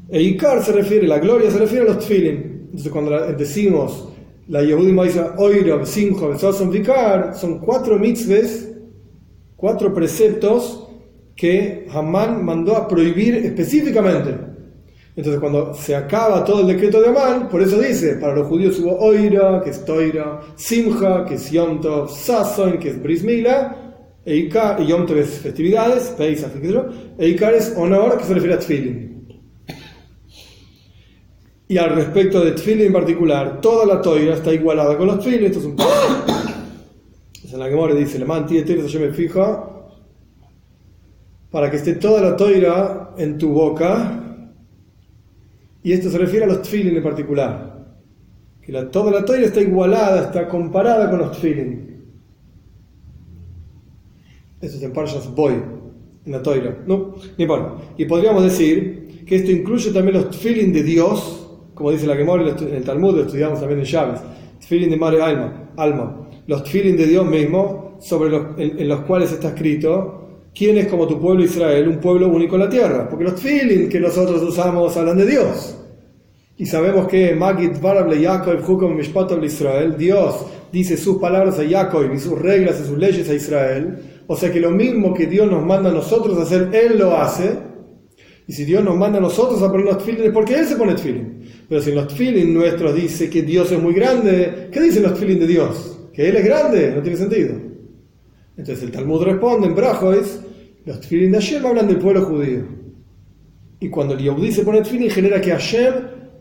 E 0.08 0.22
Ikar 0.22 0.62
se 0.62 0.72
refiere, 0.72 1.08
la 1.08 1.18
gloria 1.18 1.50
se 1.50 1.58
refiere 1.58 1.84
a 1.84 1.88
los 1.88 1.98
tefilin. 1.98 2.60
Entonces 2.66 2.92
cuando 2.92 3.10
decimos 3.32 4.08
la 4.46 4.62
Yehudim 4.62 4.94
Maisa 4.94 5.34
Oiro, 5.38 5.84
Simcho, 5.84 6.28
Besoson, 6.28 6.70
Vikar, 6.70 7.36
son 7.36 7.58
cuatro 7.58 7.98
mitzves, 7.98 8.72
cuatro 9.56 9.92
preceptos 9.92 10.88
que 11.36 11.86
Hamán 11.92 12.44
mandó 12.44 12.76
a 12.76 12.86
prohibir 12.86 13.34
específicamente. 13.34 14.49
Entonces, 15.16 15.40
cuando 15.40 15.74
se 15.74 15.94
acaba 15.96 16.44
todo 16.44 16.60
el 16.60 16.68
decreto 16.68 17.00
de 17.00 17.08
Amán, 17.08 17.48
por 17.48 17.60
eso 17.60 17.78
dice: 17.78 18.14
para 18.14 18.34
los 18.34 18.46
judíos 18.46 18.78
hubo 18.78 18.96
Oira, 18.98 19.60
que 19.62 19.70
es 19.70 19.84
Toira, 19.84 20.40
Simcha, 20.54 21.24
que 21.24 21.34
es 21.34 21.50
Yom 21.50 21.80
Tov, 21.80 22.08
que 22.80 22.88
es 22.90 23.02
Brismila, 23.02 23.76
Eikar, 24.24 24.80
Yom 24.82 25.06
Tov 25.06 25.18
es 25.18 25.40
festividades, 25.40 26.14
Pesach. 26.16 26.52
Eikar 27.18 27.54
es 27.54 27.74
honor, 27.76 28.18
que 28.18 28.24
se 28.24 28.34
refiere 28.34 28.54
a 28.54 28.58
Tfilin. 28.60 29.10
Y 31.68 31.76
al 31.76 31.90
respecto 31.94 32.44
de 32.44 32.52
Tfilin 32.52 32.86
en 32.86 32.92
particular, 32.92 33.60
toda 33.60 33.86
la 33.86 34.00
Toira 34.00 34.34
está 34.34 34.52
igualada 34.52 34.96
con 34.96 35.08
los 35.08 35.18
Tfilin. 35.18 35.44
Esto 35.44 35.58
es 35.58 35.64
un 35.64 35.76
poco. 35.76 35.90
En 37.52 37.58
la 37.58 37.68
que 37.68 37.74
More 37.74 37.96
dice: 37.96 38.18
Le 38.18 38.24
manti 38.24 38.62
yo 38.64 39.00
me 39.00 39.12
fijo 39.12 39.90
para 41.50 41.68
que 41.68 41.78
esté 41.78 41.94
toda 41.94 42.22
la 42.22 42.36
Toira 42.36 43.10
en 43.18 43.36
tu 43.36 43.48
boca. 43.48 44.29
Y 45.82 45.92
esto 45.92 46.10
se 46.10 46.18
refiere 46.18 46.44
a 46.44 46.48
los 46.48 46.62
Tfilin 46.62 46.96
en 46.96 47.02
particular. 47.02 47.96
Que 48.60 48.72
la, 48.72 48.90
toda 48.90 49.10
la 49.10 49.24
Toira 49.24 49.46
está 49.46 49.60
igualada, 49.60 50.24
está 50.24 50.48
comparada 50.48 51.10
con 51.10 51.20
los 51.20 51.38
Tfilin. 51.38 52.04
Eso 54.60 54.76
es 54.76 54.82
en 54.82 54.92
Parshas 54.92 55.34
Boy, 55.34 55.54
en 56.26 56.32
la 56.32 56.42
Toira. 56.42 56.82
No, 56.86 57.14
ni 57.38 57.46
bueno. 57.46 57.80
Y 57.96 58.04
podríamos 58.04 58.42
decir 58.42 59.24
que 59.26 59.36
esto 59.36 59.50
incluye 59.50 59.90
también 59.90 60.16
los 60.16 60.30
Tfilin 60.30 60.72
de 60.72 60.82
Dios 60.82 61.40
como 61.80 61.92
dice 61.92 62.06
la 62.06 62.14
Gemora 62.14 62.42
en 62.46 62.74
el 62.74 62.84
Talmud, 62.84 63.16
lo 63.16 63.22
estudiamos 63.22 63.58
también 63.58 63.80
en 63.80 63.86
Chávez, 63.86 64.20
tfilin 64.60 64.90
de 64.90 64.98
Mare 64.98 65.22
Alma, 65.22 65.70
alma, 65.78 66.28
los 66.46 66.62
tfilin 66.62 66.94
de 66.94 67.06
Dios 67.06 67.24
mismo, 67.24 67.96
sobre 68.02 68.28
los, 68.28 68.58
en, 68.58 68.86
los 68.86 69.00
cuales 69.00 69.32
está 69.32 69.48
escrito, 69.48 70.19
¿quién 70.54 70.78
es 70.78 70.86
como 70.88 71.06
tu 71.06 71.20
pueblo 71.20 71.44
Israel, 71.44 71.88
un 71.88 71.98
pueblo 71.98 72.28
único 72.28 72.56
en 72.56 72.60
la 72.60 72.68
tierra? 72.68 73.08
Porque 73.08 73.24
los 73.24 73.36
tfilin 73.36 73.88
que 73.88 74.00
nosotros 74.00 74.42
usamos 74.42 74.96
hablan 74.96 75.18
de 75.18 75.26
Dios. 75.26 75.76
Y 76.56 76.66
sabemos 76.66 77.08
que 77.08 77.34
Magid 77.34 77.80
Varable 77.80 78.20
Yaakov 78.20 78.68
Hukom 78.68 78.94
Mishpatab 78.94 79.42
Israel, 79.42 79.96
Dios 79.96 80.44
dice 80.70 80.96
sus 80.96 81.18
palabras 81.18 81.58
a 81.58 81.64
Yaakov 81.64 82.12
y 82.12 82.18
sus 82.18 82.38
reglas 82.38 82.78
y 82.80 82.86
sus 82.86 82.98
leyes 82.98 83.28
a 83.30 83.34
Israel. 83.34 83.98
O 84.26 84.36
sea 84.36 84.52
que 84.52 84.60
lo 84.60 84.70
mismo 84.70 85.14
que 85.14 85.26
Dios 85.26 85.50
nos 85.50 85.64
manda 85.64 85.90
a 85.90 85.92
nosotros 85.92 86.38
a 86.38 86.42
hacer, 86.42 86.68
Él 86.72 86.98
lo 86.98 87.16
hace. 87.16 87.50
Y 88.46 88.52
si 88.52 88.64
Dios 88.64 88.84
nos 88.84 88.96
manda 88.96 89.18
a 89.18 89.20
nosotros 89.22 89.62
a 89.62 89.70
poner 89.70 89.86
los 89.86 89.98
tefilin, 89.98 90.24
es 90.24 90.32
porque 90.32 90.54
Él 90.54 90.66
se 90.66 90.76
pone 90.76 90.92
tefilin. 90.94 91.44
Pero 91.68 91.80
si 91.80 91.92
los 91.92 92.08
tefilin 92.08 92.52
nuestros 92.52 92.94
dice 92.94 93.30
que 93.30 93.42
Dios 93.42 93.72
es 93.72 93.80
muy 93.80 93.94
grande, 93.94 94.68
¿qué 94.70 94.80
dicen 94.80 95.02
los 95.04 95.14
tefilin 95.14 95.40
de 95.40 95.46
Dios? 95.46 95.98
Que 96.12 96.28
Él 96.28 96.36
es 96.36 96.44
grande, 96.44 96.92
no 96.94 97.00
tiene 97.00 97.16
sentido. 97.16 97.69
Entonces 98.60 98.84
el 98.84 98.90
Talmud 98.90 99.22
responde 99.22 99.68
en 99.68 99.74
Brajois, 99.74 100.38
los 100.84 101.00
tefilin 101.00 101.32
de 101.32 101.38
Hashem 101.38 101.64
hablan 101.64 101.88
del 101.88 101.96
pueblo 101.96 102.26
judío. 102.26 102.64
Y 103.80 103.88
cuando 103.88 104.12
el 104.12 104.20
Yehudi 104.20 104.52
se 104.52 104.64
pone 104.64 104.82
tefilin, 104.82 105.10
genera 105.10 105.40
que 105.40 105.50
Hashem 105.50 105.94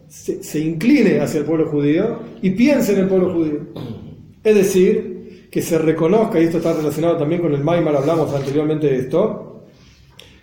se, 0.09 0.43
se 0.43 0.59
incline 0.59 1.21
hacia 1.21 1.39
el 1.39 1.45
pueblo 1.45 1.69
judío 1.69 2.19
y 2.41 2.49
piense 2.49 2.91
en 2.91 2.99
el 2.99 3.07
pueblo 3.07 3.33
judío. 3.33 3.59
Es 4.43 4.53
decir, 4.53 5.47
que 5.49 5.61
se 5.61 5.77
reconozca, 5.77 6.41
y 6.41 6.43
esto 6.43 6.57
está 6.57 6.73
relacionado 6.73 7.15
también 7.15 7.41
con 7.41 7.53
el 7.53 7.63
Maimar, 7.63 7.95
hablamos 7.95 8.33
anteriormente 8.33 8.87
de 8.87 8.97
esto, 8.97 9.63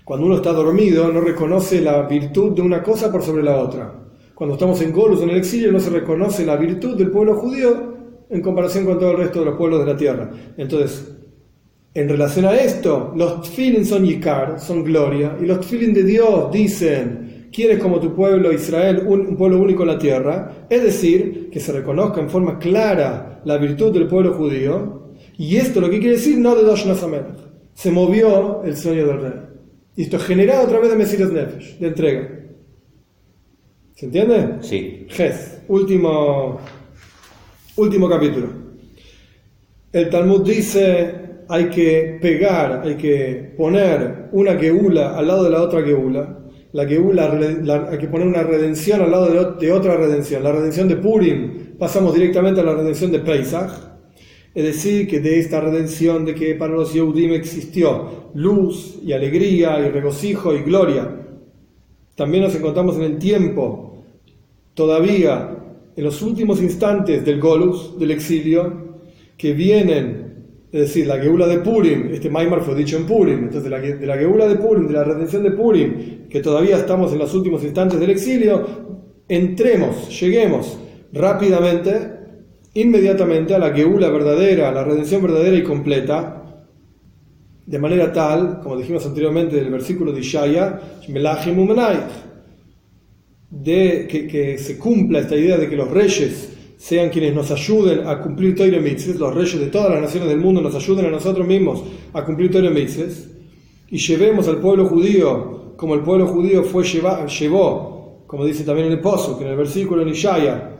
cuando 0.02 0.24
uno 0.24 0.36
está 0.36 0.54
dormido, 0.54 1.12
no 1.12 1.20
reconoce 1.20 1.82
la 1.82 2.04
virtud 2.04 2.52
de 2.52 2.62
una 2.62 2.82
cosa 2.82 3.12
por 3.12 3.22
sobre 3.22 3.42
la 3.42 3.58
otra. 3.58 3.92
Cuando 4.34 4.54
estamos 4.54 4.80
en 4.80 4.92
Golus, 4.92 5.20
en 5.20 5.28
el 5.28 5.36
exilio, 5.36 5.70
no 5.72 5.80
se 5.80 5.90
reconoce 5.90 6.46
la 6.46 6.56
virtud 6.56 6.96
del 6.96 7.10
pueblo 7.10 7.36
judío 7.36 7.96
en 8.30 8.40
comparación 8.40 8.86
con 8.86 8.98
todo 8.98 9.10
el 9.10 9.18
resto 9.18 9.40
de 9.40 9.44
los 9.44 9.56
pueblos 9.56 9.80
de 9.84 9.92
la 9.92 9.98
tierra. 9.98 10.30
Entonces, 10.56 11.15
en 11.96 12.10
relación 12.10 12.44
a 12.44 12.54
esto, 12.54 13.14
los 13.16 13.40
tfilin 13.40 13.86
son 13.86 14.04
yikar, 14.04 14.60
son 14.60 14.84
gloria, 14.84 15.34
y 15.40 15.46
los 15.46 15.60
tfilin 15.60 15.94
de 15.94 16.02
Dios 16.02 16.52
dicen, 16.52 17.48
quieres 17.50 17.78
como 17.78 17.98
tu 17.98 18.14
pueblo 18.14 18.52
Israel, 18.52 19.04
un, 19.06 19.34
pueblo 19.34 19.58
único 19.58 19.82
en 19.82 19.88
la 19.88 19.98
tierra, 19.98 20.66
es 20.68 20.82
decir, 20.82 21.48
que 21.50 21.58
se 21.58 21.72
reconozca 21.72 22.20
en 22.20 22.28
forma 22.28 22.58
clara 22.58 23.40
la 23.46 23.56
virtud 23.56 23.94
del 23.94 24.08
pueblo 24.08 24.34
judío, 24.34 25.14
y 25.38 25.56
esto 25.56 25.80
lo 25.80 25.88
que 25.88 25.98
quiere 25.98 26.16
decir 26.16 26.36
no 26.36 26.54
de 26.54 26.64
Dosh 26.64 26.84
se 27.72 27.90
movió 27.90 28.62
el 28.62 28.76
sueño 28.76 29.06
del 29.06 29.20
rey. 29.22 29.40
Y 29.96 30.02
esto 30.02 30.18
es 30.18 30.24
generado 30.24 30.66
a 30.66 30.68
través 30.68 30.90
de 30.90 30.96
Mesiras 30.96 31.32
Nefesh, 31.32 31.78
de 31.78 31.88
entrega. 31.88 32.28
¿Se 33.94 34.04
entiende? 34.04 34.56
Sí. 34.60 35.06
Ges, 35.08 35.62
último, 35.68 36.60
último 37.76 38.06
capítulo. 38.06 38.48
El 39.92 40.10
Talmud 40.10 40.42
dice 40.42 41.25
hay 41.48 41.66
que 41.66 42.18
pegar, 42.20 42.82
hay 42.84 42.96
que 42.96 43.54
poner 43.56 44.28
una 44.32 44.56
geula 44.56 45.16
al 45.16 45.26
lado 45.28 45.44
de 45.44 45.50
la 45.50 45.62
otra 45.62 45.82
geula. 45.82 46.38
La 46.72 46.86
geula, 46.86 47.88
hay 47.90 47.98
que 47.98 48.08
poner 48.08 48.26
una 48.26 48.42
redención 48.42 49.00
al 49.00 49.10
lado 49.10 49.54
de, 49.56 49.66
de, 49.66 49.72
otra 49.72 49.96
redención. 49.96 50.42
La 50.42 50.52
redención 50.52 50.88
de 50.88 50.96
Purim, 50.96 51.76
pasamos 51.78 52.14
directamente 52.14 52.60
a 52.60 52.64
la 52.64 52.74
redención 52.74 53.10
de 53.10 53.20
Pesach. 53.20 53.70
Es 54.54 54.64
decir, 54.64 55.06
que 55.06 55.20
de 55.20 55.38
esta 55.38 55.60
redención 55.60 56.24
de 56.24 56.34
que 56.34 56.54
para 56.54 56.72
los 56.74 56.92
Yehudim 56.92 57.32
existió 57.32 58.30
luz 58.34 58.98
y 59.04 59.12
alegría 59.12 59.78
y 59.80 59.90
regocijo 59.90 60.54
y 60.54 60.62
gloria, 60.62 61.26
también 62.14 62.44
nos 62.44 62.54
encontramos 62.54 62.96
en 62.96 63.02
el 63.02 63.18
tiempo, 63.18 64.02
todavía 64.72 65.56
en 65.94 66.04
los 66.04 66.22
últimos 66.22 66.62
instantes 66.62 67.24
del 67.24 67.38
Golus, 67.40 67.98
del 67.98 68.10
exilio, 68.10 68.96
que 69.36 69.52
vienen, 69.52 70.25
es 70.76 70.88
decir, 70.88 71.06
la 71.06 71.18
Geula 71.18 71.46
de 71.46 71.60
Purim, 71.60 72.10
este 72.12 72.28
Maimar 72.28 72.60
fue 72.60 72.74
dicho 72.74 72.98
en 72.98 73.06
Purim, 73.06 73.44
entonces 73.44 73.64
de 73.64 73.70
la, 74.06 74.16
Geula 74.18 74.46
de 74.46 74.56
Purim, 74.56 74.86
de 74.86 74.92
la 74.92 75.04
redención 75.04 75.42
de 75.42 75.52
Purim, 75.52 76.28
que 76.28 76.40
todavía 76.40 76.76
estamos 76.76 77.12
en 77.14 77.18
los 77.18 77.32
últimos 77.34 77.64
instantes 77.64 77.98
del 77.98 78.10
exilio, 78.10 78.66
entremos, 79.26 80.20
lleguemos 80.20 80.78
rápidamente 81.14 82.10
inmediatamente 82.74 83.54
a 83.54 83.58
la 83.58 83.72
Geula 83.72 84.10
verdadera, 84.10 84.68
a 84.68 84.72
la 84.72 84.84
redención 84.84 85.22
verdadera 85.22 85.56
y 85.56 85.62
completa, 85.62 86.66
de 87.64 87.78
manera 87.78 88.12
tal, 88.12 88.60
como 88.60 88.76
dijimos 88.76 89.06
anteriormente 89.06 89.56
del 89.56 89.70
versículo 89.70 90.12
de 90.12 90.20
Ishaya, 90.20 90.78
de 93.48 94.06
que, 94.06 94.58
se 94.58 94.76
cumpla 94.76 95.20
esta 95.20 95.36
idea 95.36 95.56
de 95.56 95.70
que 95.70 95.76
los 95.76 95.90
reyes 95.90 96.55
sean 96.76 97.08
quienes 97.10 97.34
nos 97.34 97.50
ayuden 97.50 98.06
a 98.06 98.20
cumplir 98.20 98.54
Torah 98.54 98.80
Mitzvah, 98.80 99.18
los 99.18 99.34
reyes 99.34 99.58
de 99.58 99.66
todas 99.66 99.90
las 99.90 100.02
naciones 100.02 100.28
del 100.28 100.38
mundo 100.38 100.60
nos 100.60 100.74
ayuden 100.74 101.06
a 101.06 101.10
nosotros 101.10 101.46
mismos 101.46 101.82
a 102.12 102.24
cumplir 102.24 102.50
Torah 102.50 102.70
Mitzvah, 102.70 103.06
y 103.88 103.98
llevemos 103.98 104.48
al 104.48 104.58
pueblo 104.58 104.86
judío 104.86 105.74
como 105.76 105.94
el 105.94 106.00
pueblo 106.00 106.26
judío 106.26 106.62
fue 106.64 106.84
llevó, 106.84 108.24
como 108.26 108.44
dice 108.44 108.64
también 108.64 108.88
en 108.88 108.94
el 108.94 109.00
Pozo, 109.00 109.38
que 109.38 109.44
en 109.44 109.50
el 109.50 109.56
versículo 109.56 110.04
de 110.04 110.10
Ishaya, 110.10 110.72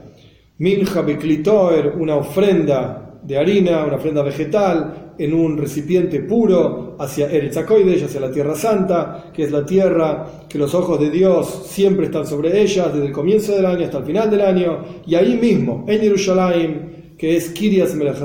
Minja 0.59 1.03
Beklitoer, 1.03 1.95
una 1.99 2.17
ofrenda 2.17 3.21
de 3.23 3.39
harina, 3.39 3.85
una 3.85 3.97
ofrenda 3.97 4.23
vegetal, 4.23 5.06
en 5.19 5.35
un 5.35 5.57
recipiente 5.57 6.21
puro 6.21 6.97
hacia 6.99 7.31
Eretz 7.31 7.57
hacia 7.57 8.21
la 8.21 8.31
Tierra 8.31 8.55
Santa, 8.55 9.31
que 9.33 9.45
es 9.45 9.51
la 9.51 9.65
tierra 9.65 10.27
que 10.49 10.59
los 10.59 10.75
ojos 10.75 11.01
de 11.01 11.11
Dios 11.11 11.67
siempre 11.67 12.07
están 12.07 12.27
sobre 12.27 12.61
ella, 12.61 12.89
desde 12.89 13.07
el 13.07 13.13
comienzo 13.13 13.55
del 13.55 13.67
año 13.67 13.85
hasta 13.85 13.99
el 13.99 14.05
final 14.05 14.31
del 14.31 14.41
año, 14.41 14.79
y 15.07 15.15
ahí 15.15 15.37
mismo, 15.37 15.85
en 15.87 16.01
Jerusalén, 16.01 17.15
que 17.19 17.37
es 17.37 17.51
Kirias 17.51 17.95
Melech 17.95 18.19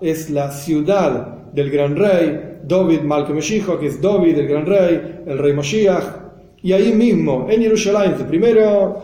es 0.00 0.30
la 0.30 0.50
ciudad 0.50 1.52
del 1.52 1.70
gran 1.70 1.96
rey, 1.96 2.58
David 2.64 3.00
Malcolm 3.00 3.40
que 3.40 3.86
es 3.86 4.00
David, 4.00 4.38
el 4.38 4.46
gran 4.46 4.66
rey, 4.66 5.22
el 5.26 5.38
rey 5.38 5.52
Moshiach, 5.52 6.20
y 6.62 6.72
ahí 6.72 6.92
mismo, 6.92 7.46
en 7.50 7.62
Jerusalén, 7.62 8.14
primero 8.28 9.02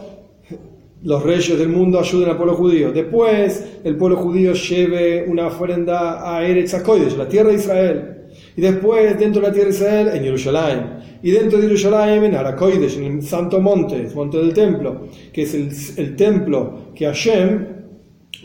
los 1.02 1.22
reyes 1.22 1.58
del 1.58 1.68
mundo 1.68 2.00
ayuden 2.00 2.30
al 2.30 2.36
pueblo 2.36 2.54
judío. 2.54 2.92
Después, 2.92 3.64
el 3.84 3.96
pueblo 3.96 4.16
judío 4.16 4.54
lleve 4.54 5.24
una 5.28 5.48
ofrenda 5.48 6.34
a 6.34 6.44
Eretz 6.44 6.74
HaKodesh, 6.74 7.16
la 7.16 7.28
tierra 7.28 7.50
de 7.50 7.56
Israel. 7.56 8.12
Y 8.56 8.60
después, 8.60 9.18
dentro 9.18 9.40
de 9.42 9.48
la 9.48 9.52
tierra 9.52 9.68
de 9.70 9.76
Israel, 9.76 10.10
en 10.14 10.22
Jerusalén. 10.22 10.96
Y 11.22 11.30
dentro 11.30 11.58
de 11.58 11.66
Jerusalén, 11.66 12.24
en 12.24 12.34
Arakoidesh, 12.34 12.98
en 12.98 13.18
el 13.18 13.22
Santo 13.22 13.60
Monte, 13.60 13.96
el 13.96 14.14
Monte 14.14 14.38
del 14.38 14.52
Templo, 14.52 15.08
que 15.32 15.42
es 15.42 15.54
el, 15.54 15.70
el, 15.96 16.16
templo 16.16 16.92
que 16.94 17.06
Hashem 17.06 17.66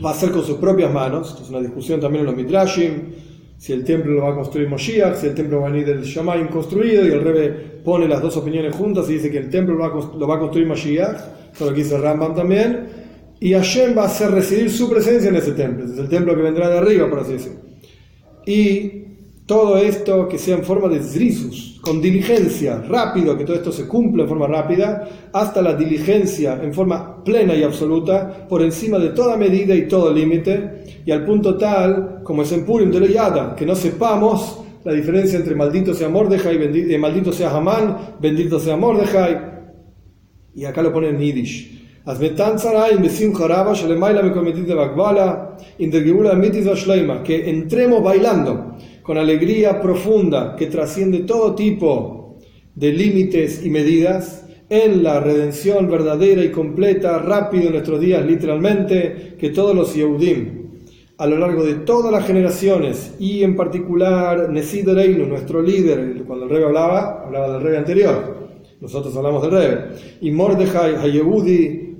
va 0.04 0.10
a 0.10 0.12
hacer 0.12 0.30
con 0.30 0.44
sus 0.44 0.58
propias 0.58 0.92
manos. 0.92 1.30
Esto 1.30 1.42
es 1.42 1.50
una 1.50 1.60
discusión 1.60 2.00
también 2.00 2.20
en 2.20 2.26
los 2.26 2.36
Midrashim. 2.36 2.92
Si 3.56 3.72
el 3.72 3.84
templo 3.84 4.12
lo 4.12 4.22
va 4.22 4.32
a 4.32 4.34
construir 4.34 4.68
Moshiach, 4.68 5.14
si 5.14 5.28
el 5.28 5.34
templo 5.34 5.60
va 5.60 5.68
a 5.68 5.70
venir 5.70 5.86
del 5.86 6.02
Shamayim 6.02 6.48
construido, 6.48 7.06
y 7.06 7.10
el 7.12 7.22
Rebe 7.22 7.50
pone 7.84 8.08
las 8.08 8.20
dos 8.20 8.36
opiniones 8.36 8.74
juntas 8.74 9.08
y 9.08 9.14
dice 9.14 9.30
que 9.30 9.38
el 9.38 9.50
templo 9.50 9.74
lo 9.74 9.80
va 9.80 9.86
a, 9.86 10.18
lo 10.18 10.26
va 10.26 10.36
a 10.36 10.38
construir 10.40 10.66
Moshiach 10.66 11.41
todo 11.56 11.70
lo 11.70 11.76
dice 11.76 11.98
Rambam 11.98 12.34
también, 12.34 12.86
y 13.40 13.52
Hashem 13.52 13.96
va 13.96 14.02
a 14.02 14.06
hacer 14.06 14.30
residir 14.30 14.70
su 14.70 14.88
presencia 14.88 15.28
en 15.28 15.36
ese 15.36 15.52
templo, 15.52 15.84
es 15.84 15.98
el 15.98 16.08
templo 16.08 16.34
que 16.34 16.42
vendrá 16.42 16.68
de 16.68 16.78
arriba, 16.78 17.10
por 17.10 17.20
así 17.20 17.32
decirlo. 17.32 17.60
Y 18.46 19.02
todo 19.46 19.76
esto 19.76 20.28
que 20.28 20.38
sea 20.38 20.56
en 20.56 20.64
forma 20.64 20.88
de 20.88 21.00
zrisus, 21.00 21.80
con 21.82 22.00
diligencia, 22.00 22.80
rápido, 22.88 23.36
que 23.36 23.44
todo 23.44 23.56
esto 23.56 23.72
se 23.72 23.88
cumpla 23.88 24.22
en 24.22 24.28
forma 24.28 24.46
rápida, 24.46 25.08
hasta 25.32 25.60
la 25.60 25.74
diligencia 25.74 26.60
en 26.62 26.72
forma 26.72 27.24
plena 27.24 27.54
y 27.54 27.64
absoluta, 27.64 28.46
por 28.48 28.62
encima 28.62 28.98
de 28.98 29.10
toda 29.10 29.36
medida 29.36 29.74
y 29.74 29.88
todo 29.88 30.12
límite, 30.12 31.02
y 31.04 31.10
al 31.10 31.24
punto 31.24 31.56
tal, 31.56 32.20
como 32.22 32.42
es 32.42 32.52
en 32.52 32.64
Purim 32.64 32.90
de 32.90 33.00
Leyada, 33.00 33.56
que 33.56 33.66
no 33.66 33.74
sepamos 33.74 34.60
la 34.84 34.92
diferencia 34.92 35.38
entre 35.38 35.54
maldito 35.54 35.94
sea 35.94 36.08
Mordejai, 36.08 36.56
y 36.74 36.94
eh, 36.94 36.98
maldito 36.98 37.32
sea 37.32 37.50
Hamán, 37.50 38.16
bendito 38.20 38.58
sea 38.58 38.76
Mordejai, 38.76 39.52
y 40.54 40.64
acá 40.64 40.82
lo 40.82 40.92
pone 40.92 41.08
en 41.08 41.18
Yiddish. 41.18 41.82
Que 47.24 47.50
entremos 47.50 48.02
bailando 48.02 48.76
con 49.02 49.18
alegría 49.18 49.80
profunda 49.80 50.56
que 50.56 50.66
trasciende 50.66 51.20
todo 51.20 51.54
tipo 51.54 52.38
de 52.74 52.92
límites 52.92 53.64
y 53.64 53.70
medidas 53.70 54.46
en 54.68 55.02
la 55.02 55.20
redención 55.20 55.88
verdadera 55.90 56.42
y 56.42 56.50
completa, 56.50 57.18
rápido 57.18 57.66
en 57.66 57.72
nuestros 57.72 58.00
días, 58.00 58.24
literalmente, 58.24 59.34
que 59.38 59.50
todos 59.50 59.76
los 59.76 59.94
Yehudim, 59.94 60.62
a 61.18 61.26
lo 61.26 61.36
largo 61.38 61.62
de 61.62 61.74
todas 61.74 62.10
las 62.10 62.26
generaciones, 62.26 63.14
y 63.18 63.42
en 63.42 63.54
particular 63.54 64.48
Nesid 64.48 64.88
Reinu, 64.88 65.26
nuestro 65.26 65.60
líder, 65.60 66.24
cuando 66.26 66.46
el 66.46 66.50
rey 66.50 66.64
hablaba, 66.64 67.22
hablaba 67.26 67.52
del 67.52 67.62
rey 67.62 67.76
anterior, 67.76 68.41
nosotros 68.82 69.16
hablamos 69.16 69.42
del 69.42 69.50
rey, 69.52 69.78
y 70.22 70.32
Mordejai 70.32 70.96
Hayehudi, 70.96 71.96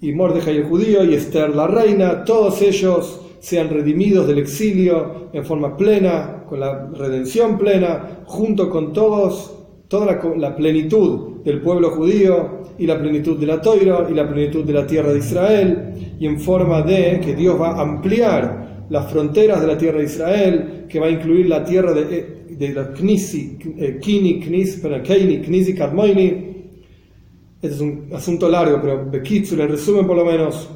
y 0.00 0.12
Mordejai 0.12 0.56
el 0.56 0.64
judío, 0.64 1.04
y 1.04 1.14
Esther 1.14 1.54
la 1.54 1.66
reina, 1.66 2.24
todos 2.24 2.62
ellos 2.62 3.20
sean 3.40 3.68
redimidos 3.68 4.26
del 4.26 4.38
exilio 4.38 5.28
en 5.34 5.44
forma 5.44 5.76
plena, 5.76 6.44
con 6.48 6.60
la 6.60 6.86
redención 6.86 7.58
plena, 7.58 8.22
junto 8.24 8.70
con 8.70 8.94
todos, 8.94 9.54
toda 9.88 10.18
la, 10.38 10.56
plenitud 10.56 11.42
del 11.44 11.60
pueblo 11.60 11.90
judío 11.90 12.62
y 12.78 12.86
la 12.86 12.98
plenitud 12.98 13.38
de 13.38 13.46
la 13.46 13.60
Toira 13.60 14.06
y 14.10 14.14
la 14.14 14.26
plenitud 14.26 14.64
de 14.64 14.72
la 14.72 14.86
tierra 14.86 15.12
de 15.12 15.18
Israel, 15.18 15.92
y 16.18 16.24
en 16.24 16.40
forma 16.40 16.80
de 16.80 17.20
que 17.22 17.34
Dios 17.34 17.60
va 17.60 17.72
a 17.72 17.82
ampliar 17.82 18.86
las 18.88 19.12
fronteras 19.12 19.60
de 19.60 19.66
la 19.66 19.76
tierra 19.76 19.98
de 19.98 20.04
Israel, 20.04 20.86
que 20.88 21.00
va 21.00 21.06
a 21.08 21.10
incluir 21.10 21.50
la 21.50 21.62
tierra 21.62 21.92
de, 21.92 22.37
de 22.56 22.72
la 22.72 22.92
Knisi, 22.92 23.58
eh, 23.78 23.98
Kini, 24.00 24.40
Knis, 24.40 24.80
Keini, 25.04 25.40
Knisi, 25.40 25.74
Kadmoini. 25.74 26.48
Este 27.60 27.74
es 27.74 27.80
un 27.80 28.08
asunto 28.12 28.48
largo, 28.48 28.80
pero 28.80 29.10
Bekitsur, 29.10 29.60
en 29.60 29.68
resumen 29.68 30.06
por 30.06 30.16
lo 30.16 30.24
menos, 30.24 30.68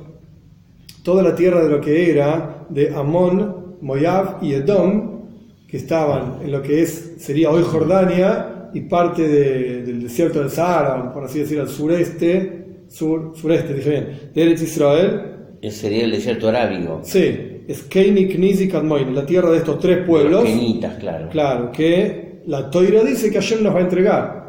toda 1.05 1.23
la 1.23 1.35
tierra 1.35 1.63
de 1.63 1.71
lo 1.71 1.81
que 1.81 2.11
era 2.11 2.67
de 2.69 2.95
Amón, 2.95 3.77
Moab 3.81 4.43
y 4.43 4.55
Edom, 4.55 5.29
que 5.69 5.77
estaban 5.77 6.39
en 6.43 6.51
lo 6.53 6.61
que 6.61 6.83
es, 6.83 7.15
sería 7.19 7.51
hoy 7.51 7.63
Jordania 7.63 8.71
y 8.75 8.81
parte 8.83 9.29
del 9.29 10.03
desierto 10.03 10.41
del 10.41 10.51
Sahara, 10.51 11.13
por 11.13 11.25
así 11.25 11.41
decir, 11.41 11.61
al 11.61 11.69
sureste, 11.69 12.85
sur, 12.89 13.33
sureste, 13.37 13.75
dije 13.75 13.91
bien, 13.91 14.21
de 14.35 14.43
Eretz 14.43 14.63
Israel. 14.63 15.23
Sería 15.71 16.05
el 16.05 16.11
desierto 16.11 16.49
arábigo. 16.49 17.01
Sí, 17.05 17.52
es 17.69 17.83
Keini, 17.83 18.29
Kniz 18.29 18.61
y 18.61 18.69
Kadmoin, 18.69 19.15
la 19.15 19.27
tierra 19.27 19.51
de 19.51 19.59
estos 19.59 19.79
tres 19.79 20.07
pueblos. 20.07 20.45
Kenitas, 20.45 20.97
claro. 20.99 21.29
Claro, 21.29 21.73
que 21.73 22.43
la 22.47 22.71
Toira 22.71 23.03
dice 23.03 23.31
que 23.31 23.37
Hashem 23.37 23.63
nos 23.63 23.75
va 23.75 23.79
a 23.79 23.83
entregar. 23.83 24.43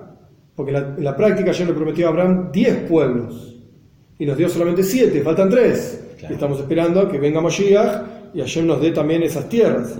Porque 0.56 0.71
en 0.71 1.04
la 1.04 1.15
práctica 1.15 1.52
Hashem 1.52 1.67
le 1.67 1.73
prometió 1.73 2.08
a 2.08 2.10
Abraham 2.10 2.52
10 2.52 2.89
pueblos. 2.89 3.56
Y 4.19 4.26
nos 4.26 4.38
dio 4.38 4.47
solamente 4.49 4.84
7, 4.84 5.21
faltan 5.21 5.49
3 5.49 6.04
estamos 6.32 6.60
esperando 6.60 7.10
que 7.10 7.17
venga 7.17 7.41
Moshiach 7.41 8.34
y 8.34 8.39
Hashem 8.39 8.65
nos 8.65 8.82
dé 8.82 8.91
también 8.91 9.23
esas 9.23 9.49
tierras. 9.49 9.95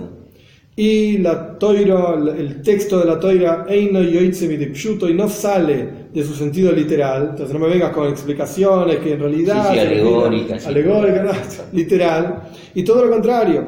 Y 0.76 1.18
la 1.18 1.56
toira, 1.56 2.14
el 2.36 2.62
texto 2.62 2.98
de 2.98 3.06
la 3.06 3.20
toira, 3.20 3.66
Eino 3.68 4.02
y 4.02 5.14
no 5.14 5.28
sale 5.28 5.88
de 6.14 6.22
su 6.22 6.34
sentido 6.34 6.70
literal. 6.70 7.30
Entonces 7.30 7.52
no 7.52 7.58
me 7.58 7.68
vengas 7.68 7.92
con 7.92 8.08
explicaciones 8.08 8.98
que 8.98 9.14
en 9.14 9.20
realidad. 9.20 9.72
Sí, 9.72 9.78
alegóricas. 9.80 10.66
Alegórica, 10.66 11.42
literal. 11.72 12.42
Y 12.72 12.84
todo 12.84 13.04
lo 13.04 13.10
contrario. 13.10 13.66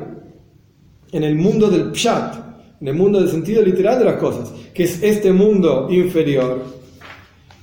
En 1.11 1.25
el 1.25 1.35
mundo 1.35 1.69
del 1.69 1.91
pshat, 1.91 2.35
en 2.81 2.89
el 2.89 2.95
mundo 2.95 3.19
del 3.21 3.29
sentido 3.29 3.63
literal 3.63 3.99
de 3.99 4.05
las 4.05 4.17
cosas, 4.17 4.53
que 4.73 4.85
es 4.85 5.03
este 5.03 5.33
mundo 5.33 5.89
inferior 5.91 6.63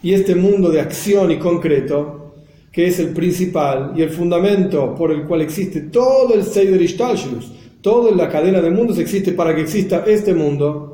y 0.01 0.13
este 0.13 0.35
mundo 0.35 0.69
de 0.69 0.81
acción 0.81 1.31
y 1.31 1.37
concreto, 1.37 2.35
que 2.71 2.87
es 2.87 2.99
el 2.99 3.09
principal 3.09 3.93
y 3.95 4.01
el 4.01 4.09
fundamento 4.09 4.95
por 4.95 5.11
el 5.11 5.23
cual 5.23 5.41
existe 5.41 5.81
todo 5.81 6.33
el 6.33 6.43
Seider 6.43 6.81
Ishtalshlus, 6.81 7.51
toda 7.81 8.11
la 8.11 8.27
cadena 8.29 8.59
de 8.59 8.71
mundos 8.71 8.97
existe 8.97 9.31
para 9.31 9.55
que 9.55 9.61
exista 9.61 10.03
este 10.07 10.33
mundo. 10.33 10.92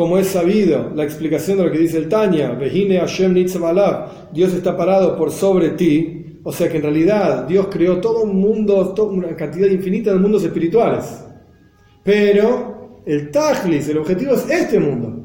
Como 0.00 0.16
es 0.16 0.28
sabido, 0.28 0.92
la 0.94 1.04
explicación 1.04 1.58
de 1.58 1.64
lo 1.64 1.70
que 1.70 1.76
dice 1.76 1.98
el 1.98 2.08
Tanya, 2.08 2.58
Hashem 2.58 3.34
Dios 3.34 4.54
está 4.54 4.74
parado 4.74 5.14
por 5.14 5.30
sobre 5.30 5.72
ti, 5.72 6.38
o 6.42 6.50
sea 6.50 6.70
que 6.70 6.78
en 6.78 6.84
realidad 6.84 7.46
Dios 7.46 7.66
creó 7.70 8.00
todo 8.00 8.22
un 8.22 8.34
mundo, 8.34 8.94
toda 8.94 9.12
una 9.12 9.36
cantidad 9.36 9.68
infinita 9.68 10.10
de 10.10 10.18
mundos 10.18 10.42
espirituales. 10.42 11.22
Pero 12.02 13.02
el 13.04 13.30
Tajlis, 13.30 13.90
el 13.90 13.98
objetivo 13.98 14.32
es 14.32 14.48
este 14.48 14.80
mundo. 14.80 15.22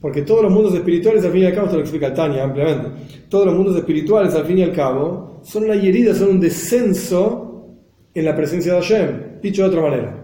Porque 0.00 0.22
todos 0.22 0.44
los 0.44 0.50
mundos 0.50 0.74
espirituales, 0.74 1.22
al 1.26 1.32
fin 1.32 1.42
y 1.42 1.44
al 1.44 1.52
cabo, 1.52 1.66
esto 1.66 1.76
lo 1.76 1.82
explica 1.82 2.14
Tania 2.14 2.44
ampliamente, 2.44 2.88
todos 3.28 3.44
los 3.44 3.54
mundos 3.54 3.76
espirituales, 3.76 4.34
al 4.34 4.46
fin 4.46 4.56
y 4.56 4.62
al 4.62 4.72
cabo, 4.72 5.42
son 5.42 5.64
una 5.64 5.74
herida, 5.74 6.14
son 6.14 6.30
un 6.30 6.40
descenso 6.40 7.66
en 8.14 8.24
la 8.24 8.34
presencia 8.34 8.72
de 8.72 8.80
Hashem, 8.80 9.40
dicho 9.42 9.60
de 9.60 9.68
otra 9.68 9.82
manera. 9.82 10.17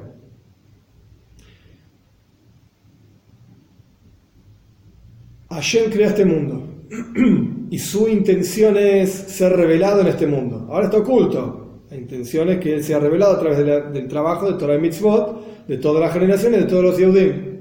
Hashem 5.55 5.91
crea 5.91 6.09
este 6.09 6.25
mundo 6.25 6.87
y 7.71 7.79
su 7.79 8.09
intención 8.09 8.77
es 8.77 9.11
ser 9.11 9.53
revelado 9.53 10.01
en 10.01 10.09
este 10.09 10.27
mundo. 10.27 10.67
Ahora 10.71 10.87
está 10.87 10.99
oculto. 10.99 11.83
La 11.91 11.97
intención 11.97 12.49
es 12.49 12.59
que 12.59 12.75
Él 12.75 12.85
sea 12.85 12.99
revelado 12.99 13.37
a 13.37 13.41
través 13.41 13.59
del 13.93 14.09
trabajo 14.09 14.51
de 14.51 14.59
Torah 14.59 14.77
y 14.77 14.81
Mitzvot, 14.81 15.67
de 15.67 15.79
todas 15.79 16.01
las 16.01 16.13
generaciones, 16.13 16.61
de 16.61 16.67
todos 16.67 16.83
los 16.83 16.99
Yehudim 16.99 17.55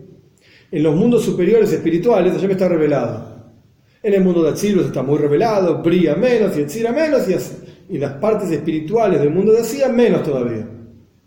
en 0.73 0.81
los 0.81 0.95
mundos 0.95 1.23
superiores 1.23 1.71
espirituales 1.71 2.41
me 2.41 2.53
está 2.53 2.67
revelado. 2.67 3.53
En 4.01 4.15
el 4.15 4.23
mundo 4.23 4.41
de 4.41 4.49
Atzilus 4.49 4.87
está 4.87 5.03
muy 5.03 5.19
revelado, 5.19 5.83
brilla 5.83 6.15
menos 6.15 6.57
y 6.57 6.61
Etzira 6.61 6.91
menos 6.91 7.29
y, 7.29 7.93
y 7.93 7.99
las 7.99 8.13
partes 8.13 8.49
espirituales 8.49 9.19
del 9.19 9.29
mundo 9.29 9.51
de 9.51 9.59
Asia 9.59 9.87
menos 9.89 10.23
todavía. 10.23 10.67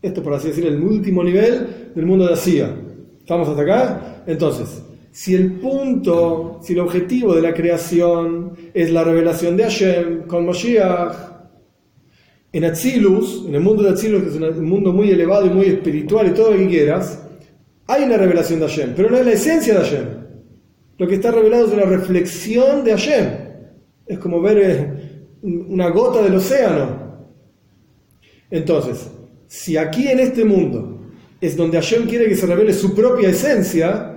Esto 0.03 0.21
por 0.21 0.35
así 0.35 0.49
decir 0.49 0.67
el 0.67 0.83
último 0.83 1.23
nivel 1.23 1.93
del 1.95 2.07
mundo 2.07 2.27
de 2.27 2.35
Asia. 2.35 2.77
¿Estamos 3.21 3.49
hasta 3.49 3.63
acá? 3.63 4.25
Entonces, 4.27 4.83
si 5.17 5.35
el 5.35 5.53
punto, 5.53 6.61
si 6.63 6.75
el 6.75 6.81
objetivo 6.81 7.35
de 7.35 7.41
la 7.41 7.55
creación 7.55 8.53
es 8.75 8.91
la 8.91 9.03
revelación 9.03 9.57
de 9.57 9.63
Hashem 9.63 10.27
con 10.27 10.45
Moshiach, 10.45 11.15
en 12.53 12.65
Atzilus, 12.67 13.47
en 13.49 13.55
el 13.55 13.63
mundo 13.63 13.83
de 13.83 13.91
Atzilus, 13.93 14.23
que 14.23 14.29
es 14.29 14.35
un 14.35 14.69
mundo 14.69 14.93
muy 14.93 15.11
elevado 15.11 15.47
y 15.47 15.49
muy 15.49 15.67
espiritual 15.69 16.29
y 16.29 16.35
todo 16.35 16.51
lo 16.51 16.59
que 16.59 16.69
quieras, 16.69 17.23
hay 17.87 18.03
una 18.03 18.19
revelación 18.19 18.61
de 18.61 18.69
Hashem, 18.69 18.93
pero 18.95 19.09
no 19.09 19.17
es 19.17 19.25
la 19.25 19.33
esencia 19.33 19.73
de 19.73 19.81
Hashem. 19.81 20.05
Lo 20.99 21.09
que 21.09 21.15
está 21.15 21.31
revelado 21.31 21.67
es 21.67 21.73
una 21.73 21.87
reflexión 21.87 22.85
de 22.85 22.91
Hashem. 22.91 23.27
Es 24.07 24.19
como 24.19 24.43
ver 24.43 24.59
eh, 24.59 25.29
una 25.41 25.89
gota 25.89 26.21
del 26.21 26.35
océano. 26.35 27.31
Entonces, 28.51 29.09
si 29.47 29.79
aquí 29.79 30.09
en 30.09 30.21
este 30.21 30.45
mundo 30.45 31.07
es 31.41 31.57
donde 31.57 31.79
Hashem 31.79 32.07
quiere 32.07 32.29
que 32.29 32.37
se 32.37 32.45
revele 32.45 32.75
su 32.75 32.95
propia 32.95 33.31
esencia, 33.31 34.13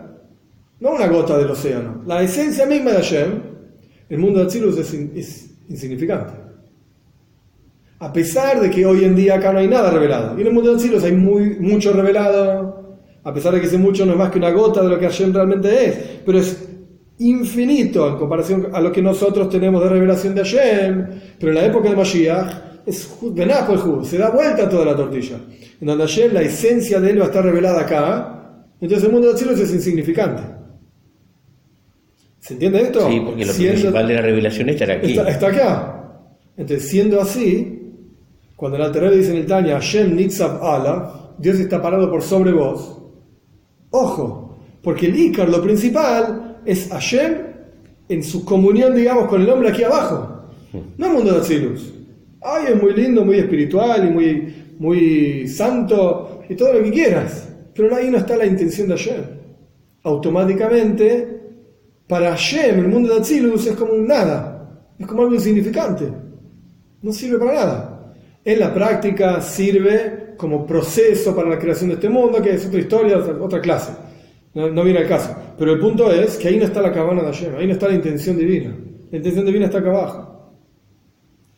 no 0.80 0.92
una 0.92 1.08
gota 1.08 1.38
del 1.38 1.50
océano, 1.50 2.04
la 2.06 2.22
esencia 2.24 2.66
misma 2.66 2.92
de 2.92 2.98
Hashem, 2.98 3.42
el 4.10 4.18
mundo 4.18 4.40
de 4.40 4.46
Atzilus 4.46 4.78
es, 4.78 4.94
es 4.94 5.52
insignificante. 5.68 6.34
A 8.00 8.14
pesar 8.14 8.62
de 8.62 8.70
que 8.70 8.86
hoy 8.86 9.04
en 9.04 9.16
día 9.16 9.36
acá 9.36 9.52
no 9.52 9.60
hay 9.60 9.68
nada 9.68 9.92
revelado. 9.92 10.38
Y 10.38 10.42
en 10.42 10.48
el 10.48 10.54
mundo 10.54 10.72
de 10.72 10.78
Atzilus 10.78 11.04
hay 11.04 11.12
muy, 11.12 11.60
mucho 11.60 11.92
revelado, 11.92 12.98
a 13.24 13.34
pesar 13.34 13.54
de 13.54 13.60
que 13.60 13.68
ese 13.68 13.78
mucho 13.78 14.06
no 14.06 14.14
es 14.14 14.18
más 14.18 14.32
que 14.32 14.38
una 14.38 14.52
gota 14.52 14.82
de 14.82 14.90
lo 14.90 14.98
que 14.98 15.06
Hashem 15.06 15.34
realmente 15.34 15.86
es, 15.86 15.96
pero 16.26 16.40
es 16.40 16.66
infinito 17.20 18.08
en 18.08 18.16
comparación 18.16 18.70
a 18.72 18.80
lo 18.80 18.92
que 18.92 19.02
nosotros 19.02 19.50
tenemos 19.50 19.84
de 19.84 19.90
revelación 19.90 20.34
de 20.34 20.44
Hashem, 20.44 21.08
pero 21.38 21.52
en 21.52 21.56
la 21.56 21.66
época 21.66 21.90
de 21.90 21.96
Mashiach 21.98 22.70
es 22.86 23.10
el 23.22 24.06
se 24.06 24.18
da 24.18 24.30
vuelta 24.30 24.70
toda 24.70 24.86
la 24.86 24.96
tortilla, 24.96 25.38
en 25.80 25.88
donde 25.88 26.06
Hashem, 26.06 26.34
la 26.34 26.42
esencia 26.42 27.00
de 27.00 27.12
él 27.12 27.20
va 27.20 27.26
a 27.26 27.28
estar 27.28 27.44
revelada 27.44 27.82
acá, 27.82 28.66
entonces 28.80 29.06
el 29.06 29.12
mundo 29.12 29.32
de 29.32 29.38
cielos 29.38 29.60
es 29.60 29.74
insignificante. 29.74 30.59
¿Se 32.40 32.54
entiende 32.54 32.82
esto? 32.82 33.10
Sí, 33.10 33.22
porque 33.26 33.46
lo 33.46 33.54
principal 33.54 34.08
de 34.08 34.14
la 34.14 34.22
revelación 34.22 34.70
está 34.70 34.94
aquí. 34.94 35.18
Está, 35.18 35.48
acá. 35.48 36.24
Entonces, 36.58 36.90
siendo 36.90 37.22
así, 37.22 37.94
cuando 38.56 38.78
el 38.78 38.84
Alter 38.84 39.12
dice 39.12 39.32
en 39.32 39.38
el 39.38 39.46
Tanya, 39.46 39.74
Hashem 39.74 40.16
Nitzab 40.16 40.64
Allah, 40.64 41.34
Dios 41.38 41.60
está 41.60 41.82
parado 41.82 42.10
por 42.10 42.22
sobre 42.22 42.52
vos, 42.52 43.00
Ojo, 43.92 44.58
porque 44.84 45.08
el 45.08 45.20
Icar, 45.20 45.50
lo 45.50 45.62
principal, 45.62 46.60
es 46.66 46.90
Hashem 46.90 47.38
en 48.08 48.24
su 48.24 48.46
comunión, 48.46 48.96
digamos, 48.96 49.28
con 49.28 49.42
el 49.42 49.50
hombre 49.50 49.70
aquí 49.70 49.84
abajo. 49.84 50.44
No 50.98 51.08
el 51.08 51.14
mundo 51.14 51.32
de 51.34 51.40
Atzilus. 51.40 51.94
Ay, 52.42 52.66
es 52.70 52.82
muy 52.82 52.94
lindo, 52.94 53.26
muy 53.26 53.40
espiritual 53.40 54.08
y 54.08 54.12
muy, 54.12 54.54
muy 54.78 55.48
santo 55.48 56.42
y 56.48 56.56
todo 56.56 56.74
lo 56.74 56.84
que 56.84 56.92
quieras. 56.92 57.50
Pero 57.74 57.96
ahí 57.96 58.10
no 58.10 58.18
está 58.18 58.38
la 58.38 58.46
intención 58.46 58.88
de 58.88 58.98
Hashem. 58.98 59.24
Automáticamente, 60.04 61.39
para 62.10 62.32
Hashem, 62.32 62.80
el 62.80 62.88
mundo 62.88 63.14
de 63.14 63.20
Atzilus 63.20 63.68
es 63.68 63.76
como 63.76 63.94
un 63.94 64.08
nada, 64.08 64.82
es 64.98 65.06
como 65.06 65.22
algo 65.22 65.36
insignificante, 65.36 66.12
no 67.04 67.14
sirve 67.14 67.38
para 67.38 67.54
nada. 67.54 68.14
En 68.44 68.60
la 68.60 68.74
práctica 68.74 69.40
sirve 69.42 70.34
como 70.36 70.66
proceso 70.66 71.36
para 71.36 71.50
la 71.50 71.60
creación 71.60 71.90
de 71.90 71.96
este 71.96 72.10
mundo, 72.10 72.42
que 72.42 72.56
es 72.56 72.66
otra 72.66 72.80
historia, 72.80 73.18
otra 73.18 73.62
clase. 73.62 73.92
No, 74.56 74.84
viene 74.84 75.02
al 75.02 75.08
caso. 75.08 75.36
Pero 75.56 75.74
el 75.74 75.80
punto 75.80 76.12
es 76.12 76.38
que 76.38 76.48
ahí 76.48 76.58
no 76.58 76.66
está 76.66 76.82
la 76.82 76.92
cabana 76.92 77.22
de 77.22 77.28
Hashem, 77.28 77.56
ahí 77.56 77.68
no 77.68 77.74
está 77.74 77.88
la 77.88 77.94
intención 77.94 78.36
divina. 78.36 78.76
La 79.12 79.18
intención 79.18 79.46
divina 79.46 79.66
está 79.66 79.78
acá 79.78 79.90
abajo. 79.90 80.56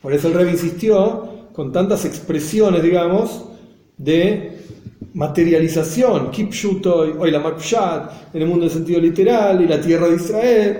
Por 0.01 0.11
eso 0.11 0.27
el 0.27 0.33
rey 0.33 0.49
insistió 0.49 1.47
con 1.53 1.71
tantas 1.71 2.03
expresiones, 2.03 2.83
digamos, 2.83 3.45
de 3.97 4.57
materialización, 5.13 6.31
Kipshutoy, 6.31 7.13
hoy 7.17 7.31
la 7.31 7.39
Makpshat, 7.39 8.33
en 8.33 8.41
el 8.41 8.47
mundo 8.47 8.65
del 8.65 8.73
sentido 8.73 8.99
literal, 8.99 9.61
y 9.61 9.67
la 9.67 9.81
tierra 9.81 10.07
de 10.07 10.15
Israel. 10.15 10.79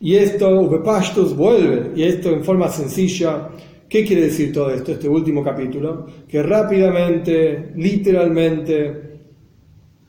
Y 0.00 0.16
esto, 0.16 0.60
Upepashtus, 0.60 1.36
vuelve, 1.36 1.92
y 1.94 2.02
esto 2.02 2.30
en 2.30 2.42
forma 2.42 2.68
sencilla. 2.68 3.50
¿Qué 3.88 4.04
quiere 4.04 4.22
decir 4.22 4.52
todo 4.52 4.70
esto, 4.70 4.92
este 4.92 5.08
último 5.08 5.42
capítulo? 5.42 6.06
Que 6.28 6.42
rápidamente, 6.42 7.72
literalmente, 7.76 9.10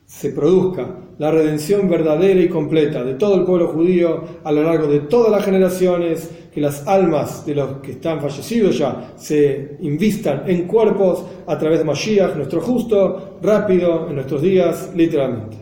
se 0.06 0.30
produzca 0.30 0.98
la 1.22 1.30
redención 1.30 1.88
verdadera 1.88 2.40
y 2.40 2.48
completa 2.48 3.04
de 3.04 3.14
todo 3.14 3.36
el 3.36 3.44
pueblo 3.44 3.68
judío 3.68 4.24
a 4.42 4.50
lo 4.50 4.64
largo 4.64 4.88
de 4.88 4.98
todas 5.02 5.30
las 5.30 5.44
generaciones, 5.44 6.28
que 6.52 6.60
las 6.60 6.84
almas 6.88 7.46
de 7.46 7.54
los 7.54 7.74
que 7.74 7.92
están 7.92 8.20
fallecidos 8.20 8.76
ya 8.76 9.12
se 9.14 9.76
invistan 9.82 10.42
en 10.48 10.66
cuerpos 10.66 11.24
a 11.46 11.56
través 11.56 11.78
de 11.78 11.84
Mashiach, 11.84 12.34
nuestro 12.34 12.60
justo, 12.60 13.38
rápido, 13.40 14.08
en 14.08 14.16
nuestros 14.16 14.42
días, 14.42 14.90
literalmente. 14.96 15.61